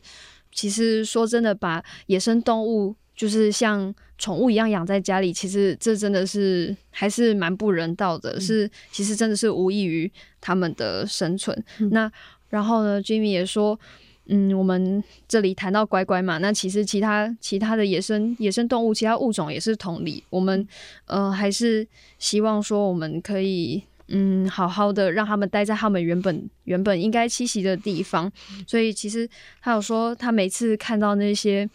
[0.51, 10.11] 其实说真的，把野生动物就是像宠物一样养在家里，其实这真的是还是蛮不人道的，嗯、是其实真的是无异于
[10.41, 11.57] 他们的生存。
[11.79, 12.11] 嗯、那
[12.49, 13.79] 然后呢，Jimmy 也说。
[14.29, 20.23] 嗯，我们这里谈到乖乖嘛，那其实其他其他的野生野生动物，其他物种也是同理。
[20.29, 20.67] 我们
[21.05, 21.87] 呃还是
[22.19, 28.31] 希望说，我们可以嗯好好的让他们待在他们原本原本应该栖息的地方。
[28.65, 29.29] 所以其实
[29.61, 31.69] 他有说，他每次看到那些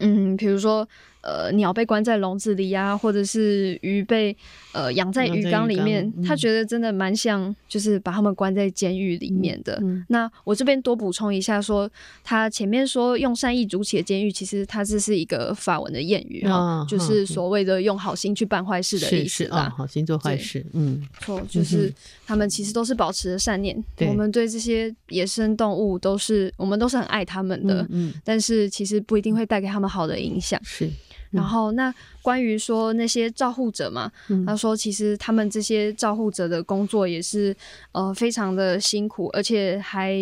[0.00, 0.88] 嗯，比如说。
[1.24, 4.34] 呃，鸟被关在笼子里呀、啊，或者是鱼被
[4.72, 9.82] 呃养在鱼缸里面，嗯、他觉得真的蛮像，就是把他们关在监狱里面的。
[10.08, 11.90] 那我这边多补充一下说，说
[12.22, 20.64] 他前面说用善意筑起的监狱，其实它这是一个法文的谚语哈，哦、就是所谓的用好心去办坏事的意思啊、哦，好心做坏事。
[20.72, 21.92] 嗯，错，就是
[22.26, 30.60] 他们其实都是保持着善念，嗯、我们对这些野生动物都是，我们都是很爱他们的，嗯，嗯但是其实不一定会带给他们好的影响。
[30.62, 30.88] 是。
[31.34, 37.54] 然后，那关于说那些照护者嘛，嗯、他说其实他们这些照护者的工作也是
[37.92, 40.16] 呃非常的辛苦，而且还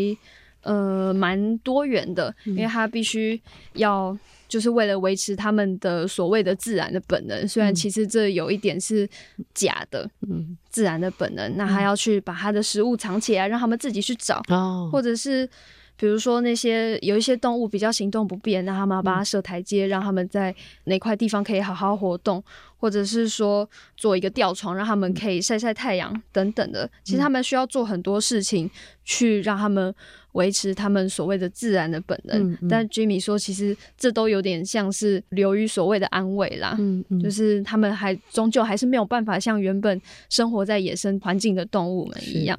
[0.62, 3.40] 呃蛮多元的，嗯、因为他必须
[3.74, 4.16] 要
[4.48, 9.08] 就是为了维持他们的所谓的自然的本能，虽然其实这有一点是
[9.52, 15.48] 假的，嗯，自然的本能，那他要去把他的食物藏起来，让他们自己去找，哦、或者是。
[15.96, 22.42] 比如说那些有一些动物比较行动不便，那他们要帮它设台阶，让他们在哪块地方可以好好活动，
[22.76, 26.90] 或者是说做一个吊床，让他们可以晒晒太阳等等的。
[27.04, 28.68] 其实他们需要做很多事情，
[29.04, 29.94] 去让他们
[30.32, 32.58] 维持他们所谓的自然的本能。
[32.68, 42.58] 但 Jimmy 说，其实这都有点像是流于所谓的安慰啦，嗯嗯、就是他们还终究还是没有办法像原本生活在野生环境的动物们一样，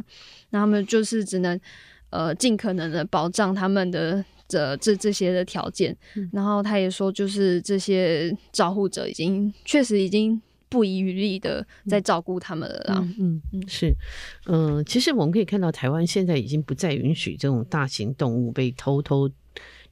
[0.52, 1.60] 那他们就是只能。
[2.14, 10.40] 呃，尽可能的保障他们的这这这些的条件，嗯、然后他也说，就是这些照护者已经确实已经
[10.70, 13.00] 不遗余力的在照顾他们了啦。
[13.00, 13.92] 嗯嗯，嗯，是，
[14.46, 19.28] 嗯、呃，其实我们可以看到，台湾现在已经不再允许这种大型动物被偷偷。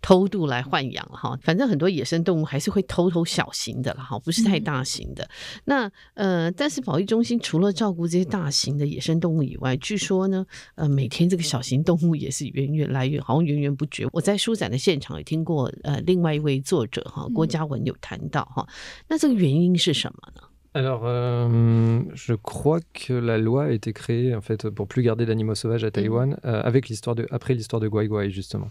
[0.01, 5.23] 偷渡来豢养哈，反正很多野生动物还是会偷偷小型的了哈，不是太大型的。
[5.23, 5.29] 嗯、
[5.65, 10.45] 那呃，但是保育中心除了照顾这些大型的野生动物以外，据说呢，
[10.75, 14.07] 呃，每天这个小型动物也是源源来源，好像源源不绝。
[14.11, 18.73] 我在书展的现场也听过，呃，另外一位作者哈，郭嘉文有谈到哈，嗯、
[19.09, 20.41] 那这个原因是什么呢
[20.73, 25.53] ？Alors, euh, je crois que la loi a été créée en fait pour plus garder d'animaux
[25.53, 28.69] sauvages à Taïwan, euh, avec l'histoire de après l'histoire de Guai Guai justement.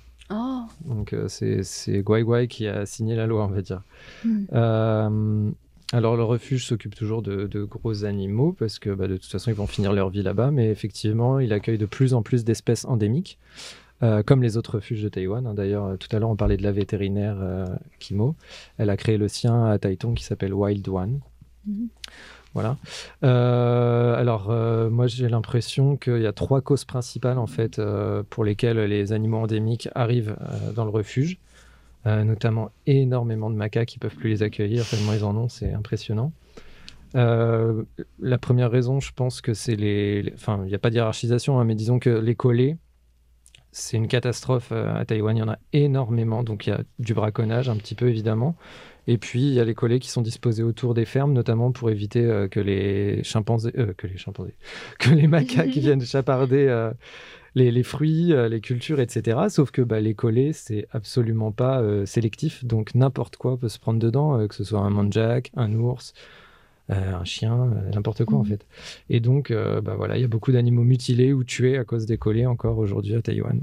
[0.84, 3.82] Donc euh, c'est Guai Guai qui a signé la loi, on va dire.
[4.24, 4.44] Mm.
[4.52, 5.50] Euh,
[5.92, 9.50] alors le refuge s'occupe toujours de, de, gros animaux parce que bah, de toute façon
[9.50, 12.84] ils vont finir leur vie là-bas, mais effectivement il accueille de plus en plus d'espèces
[12.84, 13.38] endémiques,
[14.04, 15.46] euh, comme les autres refuges de Taïwan.
[15.48, 15.54] Hein.
[15.54, 17.66] D'ailleurs tout à l'heure on parlait de la vétérinaire euh,
[17.98, 18.36] Kimo,
[18.78, 21.20] elle a créé le sien à Taitung qui s'appelle Wild One.
[21.66, 21.86] Mm.
[22.54, 22.76] Voilà.
[23.22, 28.22] Euh, alors, euh, moi, j'ai l'impression qu'il y a trois causes principales, en fait, euh,
[28.28, 30.36] pour lesquelles les animaux endémiques arrivent
[30.74, 31.38] dans le refuge,
[32.04, 36.32] notamment énormément de macaques qui peuvent plus les accueillir, tellement ils en ont, c'est impressionnant.
[37.14, 40.32] La première raison, je pense que c'est les...
[40.34, 42.76] Enfin, il n'y a pas de hiérarchisation, hein, mais disons que les collets,
[43.72, 47.14] c'est une catastrophe à Taïwan, il y en a énormément, donc il y a du
[47.14, 48.56] braconnage un petit peu, évidemment.
[49.10, 51.90] Et puis, il y a les collets qui sont disposés autour des fermes, notamment pour
[51.90, 54.54] éviter euh, que les chimpanzés, euh, que les chimpanzés,
[55.00, 56.92] que les macaques viennent chaparder euh,
[57.56, 59.36] les, les, fruits, les cultures, etc.
[59.48, 63.98] Sauf que bah, les collets, c'est absolument pas sélectif, donc n'importe quoi peut se prendre
[63.98, 66.14] dedans, que ce soit un manjac, un ours,
[66.88, 68.40] un chien, n'importe quoi mmh.
[68.40, 68.66] en fait.
[69.08, 72.18] Et donc, bah, voilà, il y a beaucoup d'animaux mutilés ou tués à cause des
[72.18, 73.60] collets encore aujourd'hui à Taïwan.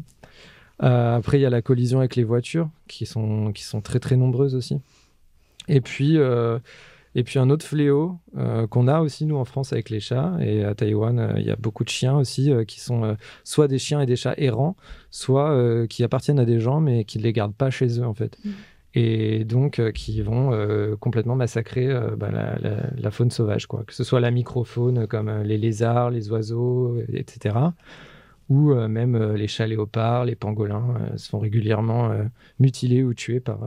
[0.83, 3.99] Euh, après, il y a la collision avec les voitures qui sont, qui sont très
[3.99, 4.79] très nombreuses aussi.
[5.67, 6.59] Et puis, euh,
[7.15, 10.37] et puis un autre fléau euh, qu'on a aussi nous en France avec les chats.
[10.39, 14.01] Et à Taïwan, il y a beaucoup de chiens aussi qui sont soit des chiens
[14.01, 14.75] et des chats errants,
[15.09, 18.13] soit qui appartiennent à des gens mais qui ne les gardent pas chez eux en
[18.13, 18.37] fait.
[18.43, 18.49] Mmh.
[18.93, 20.51] Et donc qui vont
[20.99, 21.87] complètement massacrer
[22.17, 22.57] bah, la,
[22.95, 23.83] la, faune sauvage, quoi.
[23.85, 27.55] que ce soit la microfaune comme les lézards, les oiseaux, etc
[28.49, 32.11] ou euh, même euh, les chats léopards, les pangolins euh, se font régulièrement
[32.59, 33.59] mutilés ou tués par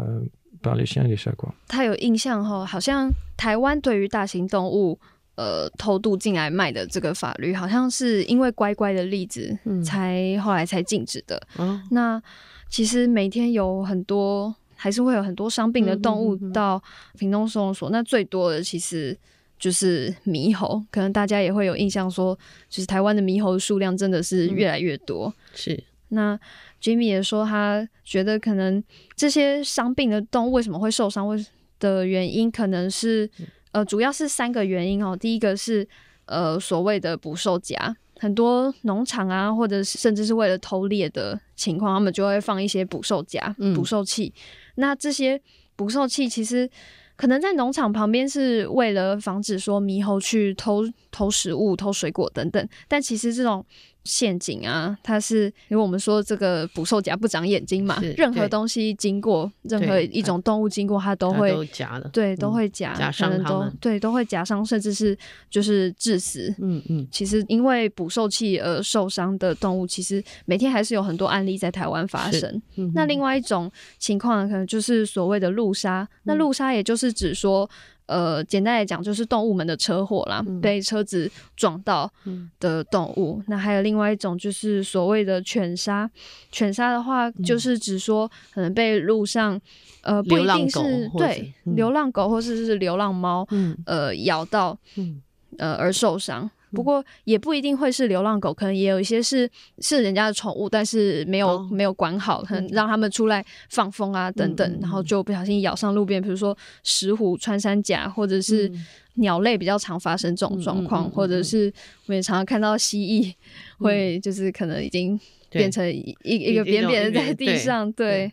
[0.63, 1.53] par les chiens et les chats quoi。
[1.69, 4.99] 他有印象哈，好像台湾对于大型动物
[5.37, 11.41] 呃偷渡进来卖的这个法律，好像是因为乖乖的例子才、嗯、后来才禁止的。
[11.59, 12.23] 嗯、那
[12.69, 16.83] 其实每天有很多，还是会有很多伤病的动物到
[17.19, 17.91] 屏东收容所。
[17.91, 19.17] 那最多的其实。
[19.61, 22.35] 就是猕猴，可能大家也会有印象，说，
[22.71, 25.27] 就是台湾的猕猴数量真的是越来越多。
[25.29, 26.39] 嗯、是，那
[26.81, 28.83] Jimmy 也说，他觉得可能
[29.17, 31.45] 这些伤病的动物为什么会受伤，为
[31.79, 33.29] 的原因可能是，
[33.73, 35.17] 呃，主要是三个原因哦。
[35.17, 35.89] 第一个是，
[36.27, 44.33] 呃，所谓的捕兽夹，很多农场啊，或者甚至是为了偷猎的情况，他们就会放一些捕兽夹、捕兽器。
[44.37, 44.41] 嗯、
[44.77, 45.41] 那这些
[45.75, 46.71] 捕兽器其实。
[47.17, 53.63] 可能在农场旁边是为了防止说猕猴去偷偷食物、偷水果等等，但其实这种。
[54.05, 65.17] 陷阱啊，它是因为我们说这个捕兽夹不长眼睛嘛，任何东西经过任何一种动物经过，它都会夹的，对，都会夹，夹伤它们，对，都会夹伤，甚至是
[65.51, 66.55] 就是致死。
[66.59, 72.63] 嗯嗯，其实因为捕兽器而受伤的动物，其实每天还是有很多案例在台湾发生。
[72.77, 76.09] 嗯、那另外一种情况，可能就是所谓的路杀。
[76.23, 77.69] 那路杀也就是指说。
[78.11, 82.13] 呃，简单来讲就是动物们的车祸啦，嗯、被车子撞到
[82.59, 83.37] 的动物。
[83.39, 86.11] 嗯、那还有另外一种就是所谓的犬杀，
[86.51, 89.55] 犬杀的话就是指说可能被路上、
[90.03, 95.23] 嗯、呃不一定是对、嗯、流浪狗或者是流浪猫、嗯、呃咬到、嗯、
[95.59, 96.51] 呃而受伤。
[96.73, 99.49] 不过也不一定会是流浪狗，可能也有一些是
[99.79, 108.71] 是人家的宠物，但是没有、哦、没有管好，可能让他们出来放风啊等等，嗯、然后就不小心咬上路边，比如说石虎、穿山甲，或者是
[109.15, 111.73] 鸟类比较常发生这种状况，嗯、或者是
[112.07, 113.35] 我们也常常看到蜥蜴
[113.79, 115.19] 会就是可能已经
[115.51, 118.33] 变成一一一个扁扁的在地上，对。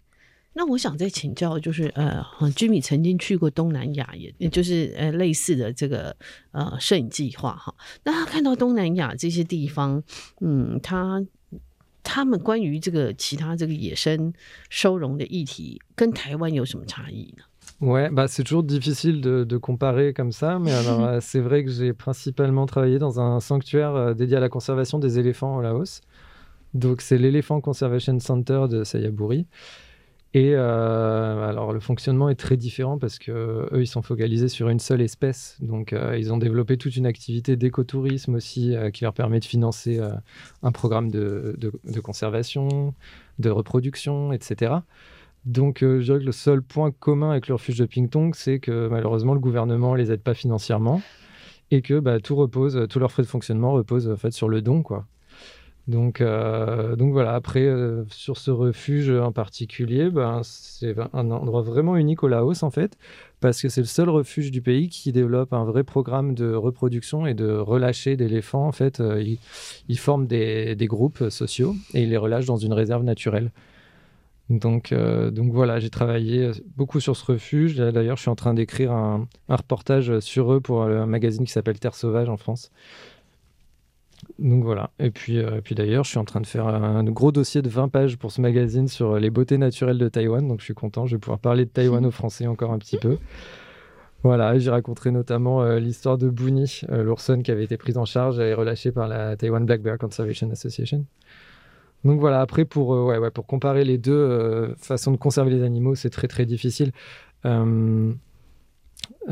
[0.58, 6.16] 对那我想再请教，就是呃，Jimmy 曾经去过东南亚，也就是呃类似的这个
[6.52, 7.74] 呃摄影计划哈。
[8.04, 10.02] 那他看到东南亚这些地方，
[10.42, 11.24] 嗯，他
[12.04, 14.34] 他们关于这个其他这个野生
[14.70, 17.44] 收容的议题，跟台湾有什么差异呢
[17.80, 21.94] ？Ouais, bah c'est toujours difficile de de comparer comme ça, mais alors c'est vrai que j'ai
[21.94, 26.02] principalement travaillé dans un sanctuaire dédié à la conservation des éléphants au Laos.
[26.74, 29.46] Donc c'est l'Elephant Conservation Center de Sayaburi.
[30.34, 34.68] Et euh, alors le fonctionnement est très différent parce que eux ils sont focalisés sur
[34.68, 39.06] une seule espèce, donc euh, ils ont développé toute une activité d'écotourisme aussi euh, qui
[39.06, 40.02] leur permet de financer
[40.64, 41.58] un programme de,
[42.04, 42.94] conservation,
[43.40, 44.76] de reproduction, etc.
[45.46, 48.90] Donc je dirais que le seul point commun avec le refuge de Pingtong, c'est que
[48.90, 51.02] malheureusement le gouvernement les aide pas financièrement
[51.72, 54.62] et que bah, tout repose, tous leurs frais de fonctionnement reposent en fait sur le
[54.62, 55.06] don quoi.
[55.88, 61.62] Donc, euh, donc voilà, après, euh, sur ce refuge en particulier, ben, c'est un endroit
[61.62, 62.98] vraiment unique au Laos en fait,
[63.40, 67.26] parce que c'est le seul refuge du pays qui développe un vrai programme de reproduction
[67.26, 68.68] et de relâcher d'éléphants.
[68.68, 69.24] En fait, euh,
[69.88, 73.52] ils, forment des, groupes sociaux et ils les relâchent dans une réserve naturelle.
[74.50, 77.76] Donc, donc voilà, j'ai travaillé beaucoup sur ce refuge.
[77.76, 81.80] D'ailleurs, je suis en train d'écrire un, reportage sur eux pour un magazine qui s'appelle
[81.80, 82.72] Terre Sauvage en France.
[84.40, 84.92] Donc voilà.
[85.00, 87.70] Et puis, euh, puis d'ailleurs, je suis en train de faire un gros dossier de
[87.70, 90.48] 20 pages pour ce magazine sur les beautés naturelles de Taïwan.
[90.48, 92.98] Donc je suis content, je vais pouvoir parler de Taïwan aux Français encore un petit
[92.98, 93.18] peu.
[94.24, 98.06] Voilà, j'ai raconté notamment euh, l'histoire de Booney, euh, l'ourson qui avait été prise en
[98.06, 101.06] charge et relâchée par la Taiwan Black Bear Conservation Association.
[102.04, 105.96] Donc voilà, après, pour, ouais, ouais, pour comparer les deux façons de conserver les animaux,
[105.96, 106.92] c'est très très difficile.
[107.44, 108.14] en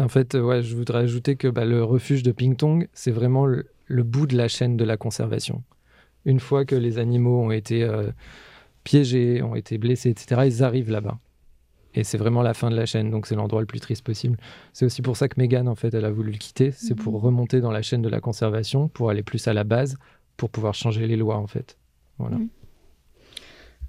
[0.07, 3.47] fait, ouais, je voudrais ajouter que bah, le refuge de Pingtong, c'est vraiment
[3.85, 5.63] le bout de la chaîne de la conservation.
[6.25, 8.11] Une fois que les animaux ont été euh,
[8.83, 11.19] piégés, ont été blessés, etc., ils arrivent là-bas.
[11.93, 14.37] Et c'est vraiment la fin de la chaîne, donc c'est l'endroit le plus triste possible.
[14.73, 16.71] C'est aussi pour ça que Megan, en fait, elle a voulu le quitter.
[16.71, 17.25] C'est pour mhm.
[17.25, 19.97] remonter dans la chaîne de la conservation, pour aller plus à la base,
[20.35, 21.77] pour pouvoir changer les lois, en fait.
[22.17, 22.37] Voilà.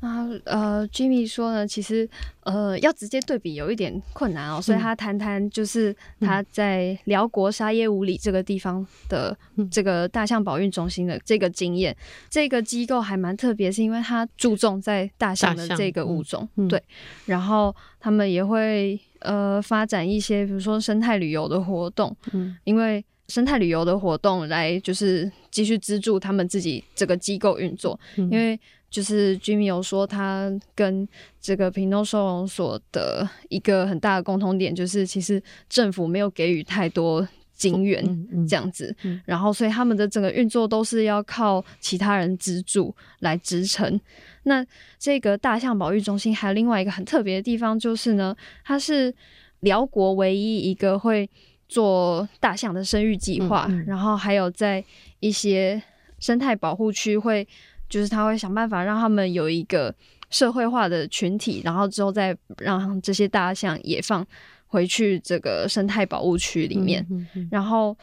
[0.00, 2.08] 啊，呃，Jimmy 说呢，其实
[2.40, 9.36] 呃，要直接对比有一点困难哦，所以他谈谈就是他在辽国沙耶五里这个地方的
[9.70, 11.96] 这个大象保育中心的这个经验。
[12.28, 16.80] 这个机构还蛮特别，是因为他注重在大象的这个物种，对，
[17.24, 28.60] 然后他们也会呃发展一些，比如说生态旅游的活动，嗯，因为生态旅游的活动来就是继续资助他们自己这个机构运作，因为。
[28.96, 31.06] 就是 Jimmy 有说，他跟
[31.38, 38.02] 这个屏东收容所的一个很大的共同点，就是其实政府没有给予太多金援
[38.48, 44.00] 这样子，嗯嗯嗯、然后所以他们的整个运作都是要靠其他人资助来支撑。
[44.44, 44.64] 那
[44.98, 48.34] 这个大象保育中心还有另外一个很特别的地方，就是呢，
[48.64, 49.14] 它是
[49.60, 51.28] 辽国唯一一个会
[51.68, 54.82] 做大象的生育计划，然后还有在
[55.20, 55.82] 一些
[56.18, 57.46] 生态保护区会。
[57.88, 59.94] 就是他会想办法让他们有一个
[60.30, 64.26] 社会化的群体，然后之后再让这些大象也放
[64.66, 67.06] 回去这个生态保护区里面。
[67.50, 67.96] 然后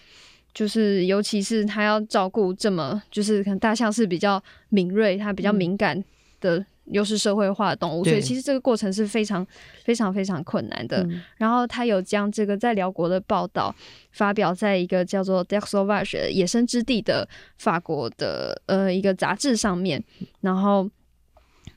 [0.53, 6.03] 就是，尤其是他要照顾这么，就是可能大象是比较敏锐，它比较敏感
[6.39, 6.65] 的。
[6.85, 9.47] 嗯又是社会化的动物，所以其实这个过程是非常
[9.85, 11.01] 非常非常困难的。
[11.03, 13.73] 嗯、然后他有将这个在辽国的报道
[14.11, 17.27] 发表在一个叫做《Terre Sauvage》野生之地的
[17.57, 20.03] 法国的呃一个杂志上面。
[20.41, 20.89] 然后，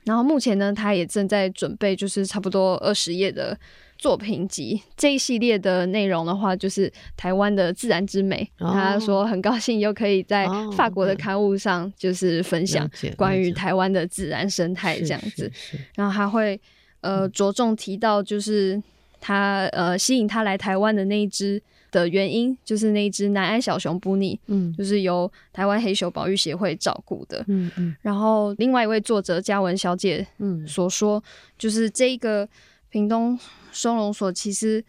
[0.05, 3.57] 然后目前呢，他也正在准备，就是差不多二十页的。
[3.99, 8.49] 作品集这一系列的内容的话，就是台湾的自然之美。
[8.59, 15.51] Oh, 他说很高兴又可以在法国的刊物上，就是分享关于台湾的自然生态这样子。
[15.95, 16.61] 然后他会
[17.01, 18.83] 呃着重提到，就是
[19.21, 27.43] 他呃吸引他来台湾的那一只的原因，就是那一只南安小熊布尼，嗯，就是由台湾黑熊保育协会照顾的。
[27.49, 27.97] 嗯嗯。
[28.03, 31.23] 然后另外一位作者嘉文小姐，嗯，所说
[31.59, 32.47] 就是这个
[32.91, 33.39] 屏东。
[33.77, 34.83] 收容所其实，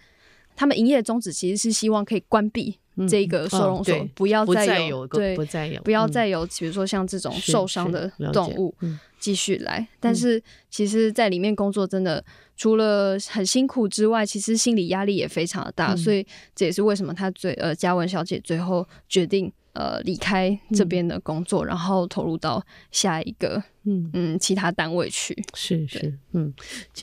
[0.56, 8.74] 他们营业的宗旨其实是希望可以关闭这个收容所，嗯哦、不要再有对，不再有，不要再有，比如说像这种受伤的动物
[9.20, 9.80] 继续来。
[9.80, 12.24] 嗯、但是，其实，在里面工作真的
[12.56, 15.94] 除了很辛苦之外，其实心理压力也非常的大。
[15.94, 16.26] 嗯、所以，
[16.56, 23.62] 这也是为什么他最呃嘉文小姐最后决定呃离开这边的工作，嗯、然后投入到下一个。
[23.90, 26.54] 嗯嗯，其他单位去是是，嗯，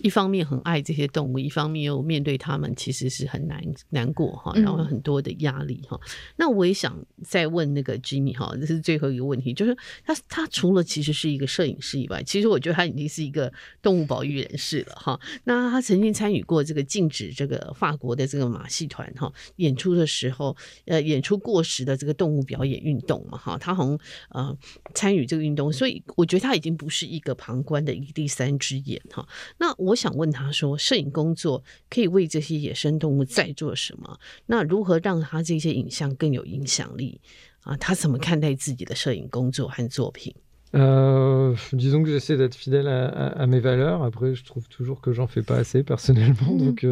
[0.03, 3.59] 一方面很爱这些动物，一方面又面对他们，其实是很难
[3.89, 5.99] 难过哈，然后很多的压力哈。
[5.99, 9.75] 嗯、那我也想再问那个 Jimmy 哈，这是最后一个问题，就是
[10.05, 15.19] 他他除了其实是一个摄影师以外，其实我觉得他已经是一个动物保育人士了哈。
[15.45, 20.55] 那他曾经参与过这个禁止这个法国的这个马戏团哈演出的时候，
[20.85, 24.55] 呃，演出过时的这个动物表演运动嘛哈，他好像呃
[24.93, 26.74] 参与这个运动，所以我觉得他已经。
[26.77, 29.27] 不是一个旁观的一个第三只眼哈。
[29.59, 34.19] 那我想问他说，摄影工作可以为这些野生动物在做什么？
[34.47, 37.21] 那如何让他这些影像更有影响力
[37.63, 37.77] 啊？
[37.77, 40.35] 他怎么看待自己的摄影工作和作品？
[40.73, 44.03] 呃，disons que j'essaie d'être fidèle à mes valeurs.
[44.03, 46.53] Après, je trouve toujours que j'en fais pas assez personnellement.
[46.59, 46.85] Donc,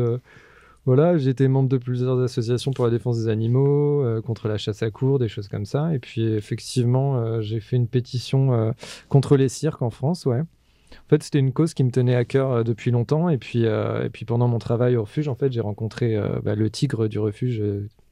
[0.85, 4.83] Voilà, été membre de plusieurs associations pour la défense des animaux, euh, contre la chasse
[4.83, 5.95] à courre, des choses comme ça.
[5.95, 8.73] Et puis effectivement, euh, j'ai fait une pétition euh,
[9.09, 10.41] contre les cirques en France, ouais.
[10.41, 13.29] En fait, c'était une cause qui me tenait à cœur depuis longtemps.
[13.29, 16.69] Et puis, et puis pendant mon travail au refuge, en fait, j'ai rencontré bah, le
[16.69, 17.63] tigre du refuge,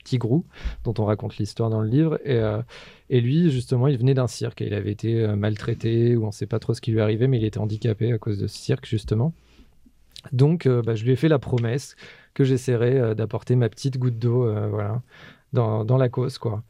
[0.02, 0.46] Tigrou,
[0.84, 2.18] dont on raconte l'histoire dans le livre.
[2.24, 2.40] Et,
[3.10, 6.46] et lui, justement, il venait d'un cirque il avait été maltraité ou on ne sait
[6.46, 8.86] pas trop ce qui lui arrivait, mais il était handicapé à cause de ce cirque,
[8.86, 9.34] justement.
[10.32, 11.96] Donc, bah, je lui ai fait la promesse
[12.34, 15.02] que j'essaierai euh, d'apporter ma petite goutte d'eau euh, voilà,
[15.52, 16.38] dans, la cause.
[16.38, 16.62] Quoi.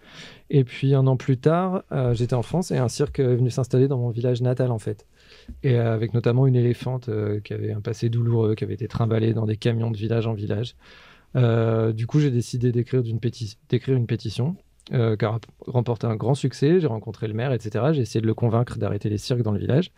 [0.49, 3.51] Et puis un an plus tard, euh, j'étais en France et un cirque est venu
[3.51, 5.07] s'installer dans mon village natal en fait.
[5.63, 7.11] Et avec notamment une éléphante
[7.45, 10.35] qui avait un passé douloureux, qui avait été trimballée dans des camions de village en
[10.35, 10.77] village.
[11.35, 13.19] du coup, j'ai décidé d'écrire une,
[13.89, 14.57] une pétition
[14.89, 16.81] qui a remporté un grand succès.
[16.81, 17.87] J'ai rencontré le maire, etc.
[17.93, 19.93] J'ai essayé de le convaincre d'arrêter les cirques dans le village.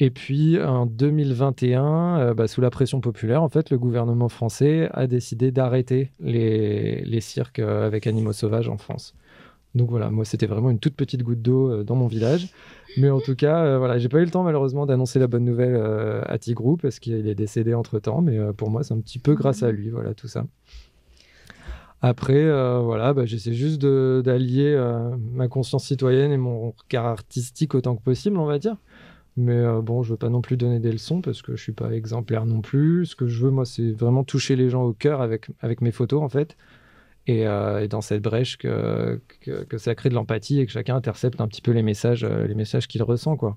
[0.00, 4.88] Et puis en 2021, euh, bah, sous la pression populaire, en fait, le gouvernement français
[4.92, 9.14] a décidé d'arrêter les, les, cirques euh, avec animaux sauvages en France.
[9.74, 12.48] Donc voilà, moi c'était vraiment une toute petite goutte d'eau euh, dans mon village.
[12.96, 15.44] Mais en tout cas, euh, voilà, j'ai pas eu le temps malheureusement d'annoncer la bonne
[15.44, 18.20] nouvelle euh, à Tigrou parce qu'il est décédé entre temps.
[18.20, 20.44] Mais pour moi, c'est un petit peu grâce à lui, voilà, tout ça.
[22.02, 22.44] Après,
[22.80, 24.74] voilà, bah, j'essaie juste d'allier
[25.34, 28.76] ma conscience citoyenne et mon regard artistique autant que possible, on va dire.
[29.36, 31.72] Mais euh, bon, je veux pas non plus donner des leçons parce que je suis
[31.72, 33.06] pas exemplaire non plus.
[33.06, 35.92] Ce que je veux, moi, c'est vraiment toucher les gens au cœur avec, avec mes
[35.92, 36.56] photos, en fait.
[37.26, 40.72] Et, euh, et dans cette brèche, que, que, que, ça crée de l'empathie et que
[40.72, 43.56] chacun intercepte un petit peu les messages, euh, les messages qu'il ressent, quoi.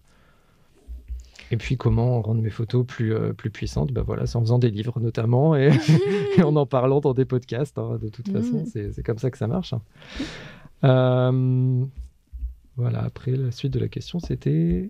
[1.51, 3.91] Et puis comment rendre mes photos plus, euh, plus puissantes?
[3.91, 5.69] Bah voilà, C'est en faisant des livres notamment et,
[6.38, 7.78] et en en parlant dans des podcasts.
[7.78, 8.91] Hein, de toute façon, mm.
[8.91, 9.74] c'est comme ça que ça marche.
[9.74, 9.82] Hein.
[10.84, 11.86] Euh,
[12.76, 14.89] voilà, après la suite de la question, c'était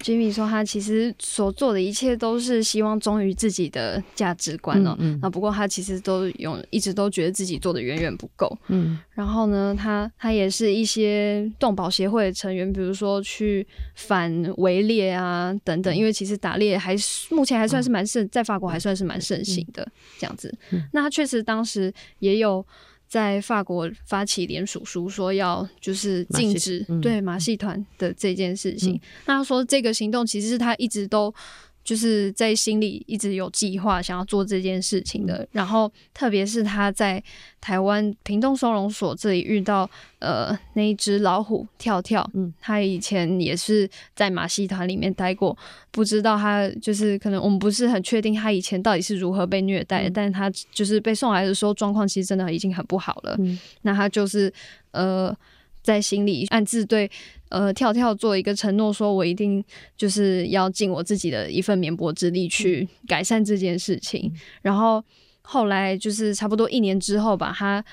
[0.00, 4.96] 吉米说，他其实所做的一切都是希望忠于自己的价值观哦。
[5.20, 8.50] 那、嗯、不过他其实都有一直都觉得自己做的远远不够。
[8.68, 15.94] 嗯，然后呢，他他也是一些动保协会的成员，比如说去反围猎啊等等。
[15.94, 19.86] 因为其实打猎还是目前还算是蛮盛，在法国还算是蛮盛行的
[20.18, 20.52] 这样子。
[20.92, 22.64] 那他确实当时也有。
[23.10, 28.94] 在法国发起联署书，说要就是禁止马对马戏团的这件事情。
[28.94, 31.34] 嗯、那他说这个行动其实是他一直都。
[31.82, 37.22] 就是在心里一直有计划想要做这件事情的，然后特别是他在
[37.60, 45.56] 台湾屏东收容所这里遇到呃那一只老虎跳跳，嗯，他以前也是在马戏团里面待过，
[45.90, 54.52] 不知道他就是可能我们不是很确定他以前到底是如何被虐待的，嗯、但是他就是被送来的时候状况其实真的已经很不好了，嗯，那他就是
[54.92, 55.36] 呃
[55.82, 57.10] 在心里暗自对。
[57.50, 59.62] 呃，跳跳做一个承诺，说我一定
[59.96, 64.30] 就是要尽我自己的一份绵薄之力去改善这件事情。
[64.32, 65.04] 嗯、然后
[65.42, 67.84] 后来就是差不多一年之后吧，他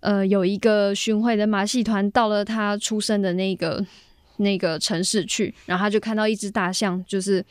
[0.00, 3.84] 呃有一个巡回的马戏团到了他出生的那个
[4.38, 7.44] 那个城市去，然后他就看到一只大象，就是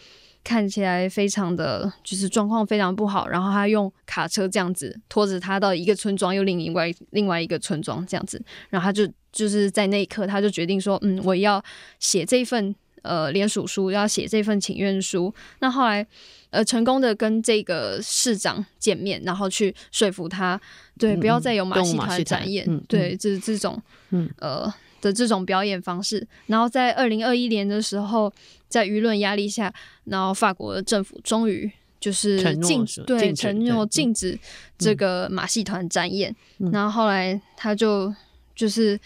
[0.44, 9.08] 看起来非常的就是状况非常不好，然后他用卡车这样子拖着他到一个村庄，又另外另外一个村庄这样子，然后他就。
[9.34, 11.60] 就是在那一刻，他就决定说：“嗯，我要
[11.98, 16.06] 写这份呃联署书，要写这份请愿书。”那后来
[16.52, 20.62] 呃成功的跟这个市长见面，然后去说服他，
[21.00, 23.82] 对，嗯、不要再有马戏团展演，嗯、对，这、就是这种
[24.12, 24.72] 嗯呃
[25.02, 26.28] 的这种表演方式。
[26.46, 28.32] 然后在二零二一年的时候，
[28.74, 29.72] 在舆论压力下，
[30.06, 34.36] 然后法国的政府终于就是禁止对承诺禁止
[34.80, 36.36] 这个马戏团展演。
[36.58, 38.12] 嗯、然后后来他就。
[38.56, 39.00] 就是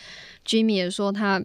[0.45, 1.41] Jimmy 也说他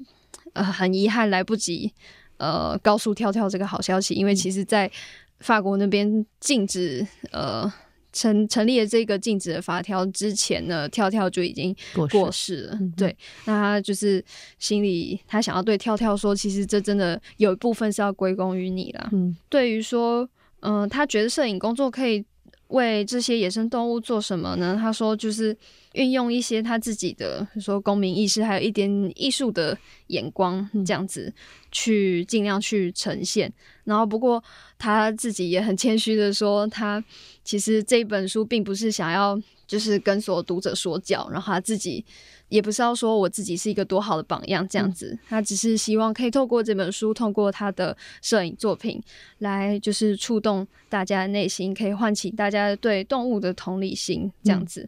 [0.54, 1.92] 呃很遗憾来不及
[2.36, 4.90] 呃高速跳跳这个好消息，因为其实，在
[5.38, 7.72] 法国那边禁止呃
[8.12, 11.74] 成成立了这个禁止的法条之前呢，跳跳就已经
[12.10, 12.78] 过世了。
[12.96, 14.24] 对，那他就是
[14.58, 19.08] 心里他想要对跳跳说，其实这真的有一部分是要归功于你啦。
[19.12, 20.28] 嗯，对于说
[20.60, 22.24] 嗯、呃，他觉得摄影工作可以
[22.72, 24.76] 为这些野生动物做什么呢？
[24.78, 25.56] 他说就是。
[25.94, 31.30] 运用一些他自己的说公民意识，还有一点艺术的眼光，这样子
[31.70, 33.52] 去尽量去呈现。
[33.84, 34.42] 然后，不过
[34.78, 37.04] 他自己也很谦虚的说，他
[37.44, 39.38] 其实这本书并不是想要
[39.72, 42.04] 就是跟所有读者说教，然后他自己
[42.50, 45.18] 也不是要说我自己是一个多好的榜样这样子。
[45.26, 49.02] 他只是希望可以透过这本书，透过他的摄影作品
[49.38, 54.86] 来就是触动大家的内心，可以唤起大家对动物的同理心这样子。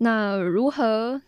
[0.00, 1.18] 那如何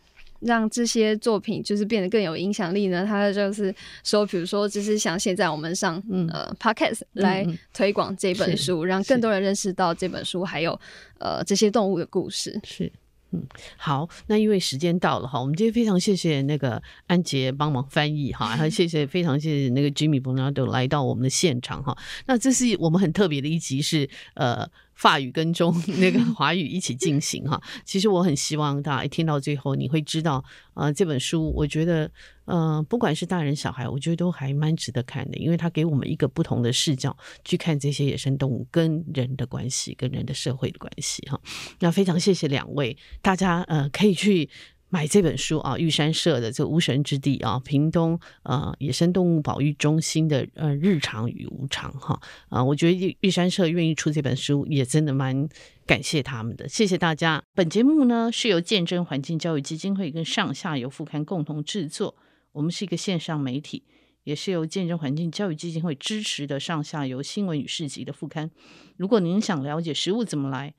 [0.41, 3.05] 让这些作品就是变得更有影响力呢？
[3.05, 3.75] 他就是
[4.05, 10.79] 说，比如说，就是像现在我们上、嗯、呃 Podcast 来推广这本书，嗯、让更多人认识到这本书，还有
[11.19, 12.61] 呃这些动物的故事。
[12.63, 12.93] 是。
[13.31, 13.43] 嗯，
[13.77, 21.95] 好，那因为时间到了哈，我们今天非常谢谢那个安杰帮忙翻译哈，还谢谢非常谢谢那个 Jimmy Bernardo 来到我们的现场哈。
[22.27, 24.71] 那这是我们很特别的一集是，是呃。
[24.99, 30.45] 法语跟中 那个华语一起进行哈，其实我很希望大家一听到最后，你会知道，
[30.75, 32.11] 呃，这本书我觉得，
[32.47, 41.41] 呃，不管是大人小孩，我觉得都还蛮值得看的，因为它给我们一个不同的视角去看这些野生动物跟人的关系，跟人的社会的关系哈。
[41.79, 44.51] 那非常谢谢两位，大家呃可以去。
[44.91, 52.19] 买这本书啊，玉山社的这无神之地啊，屏东呃野生动物保育中心的呃日常与无常哈
[52.49, 55.47] 啊，我觉得玉山社愿意出这本书也真的蛮
[55.87, 57.43] 感谢他们的，谢谢大家。
[57.55, 62.17] 本节目呢是由见证环境教育基金会跟上下游副刊共同制作，
[62.53, 63.85] 我们是一个线上媒体，
[64.25, 68.51] 也是由见证环境教育基金会支持的上下游新闻与市集的副刊。
[68.97, 70.73] 如果您想了解食物怎么来，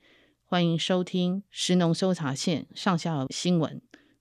[0.44, 3.80] 欢迎收听食农搜查线上下游新闻。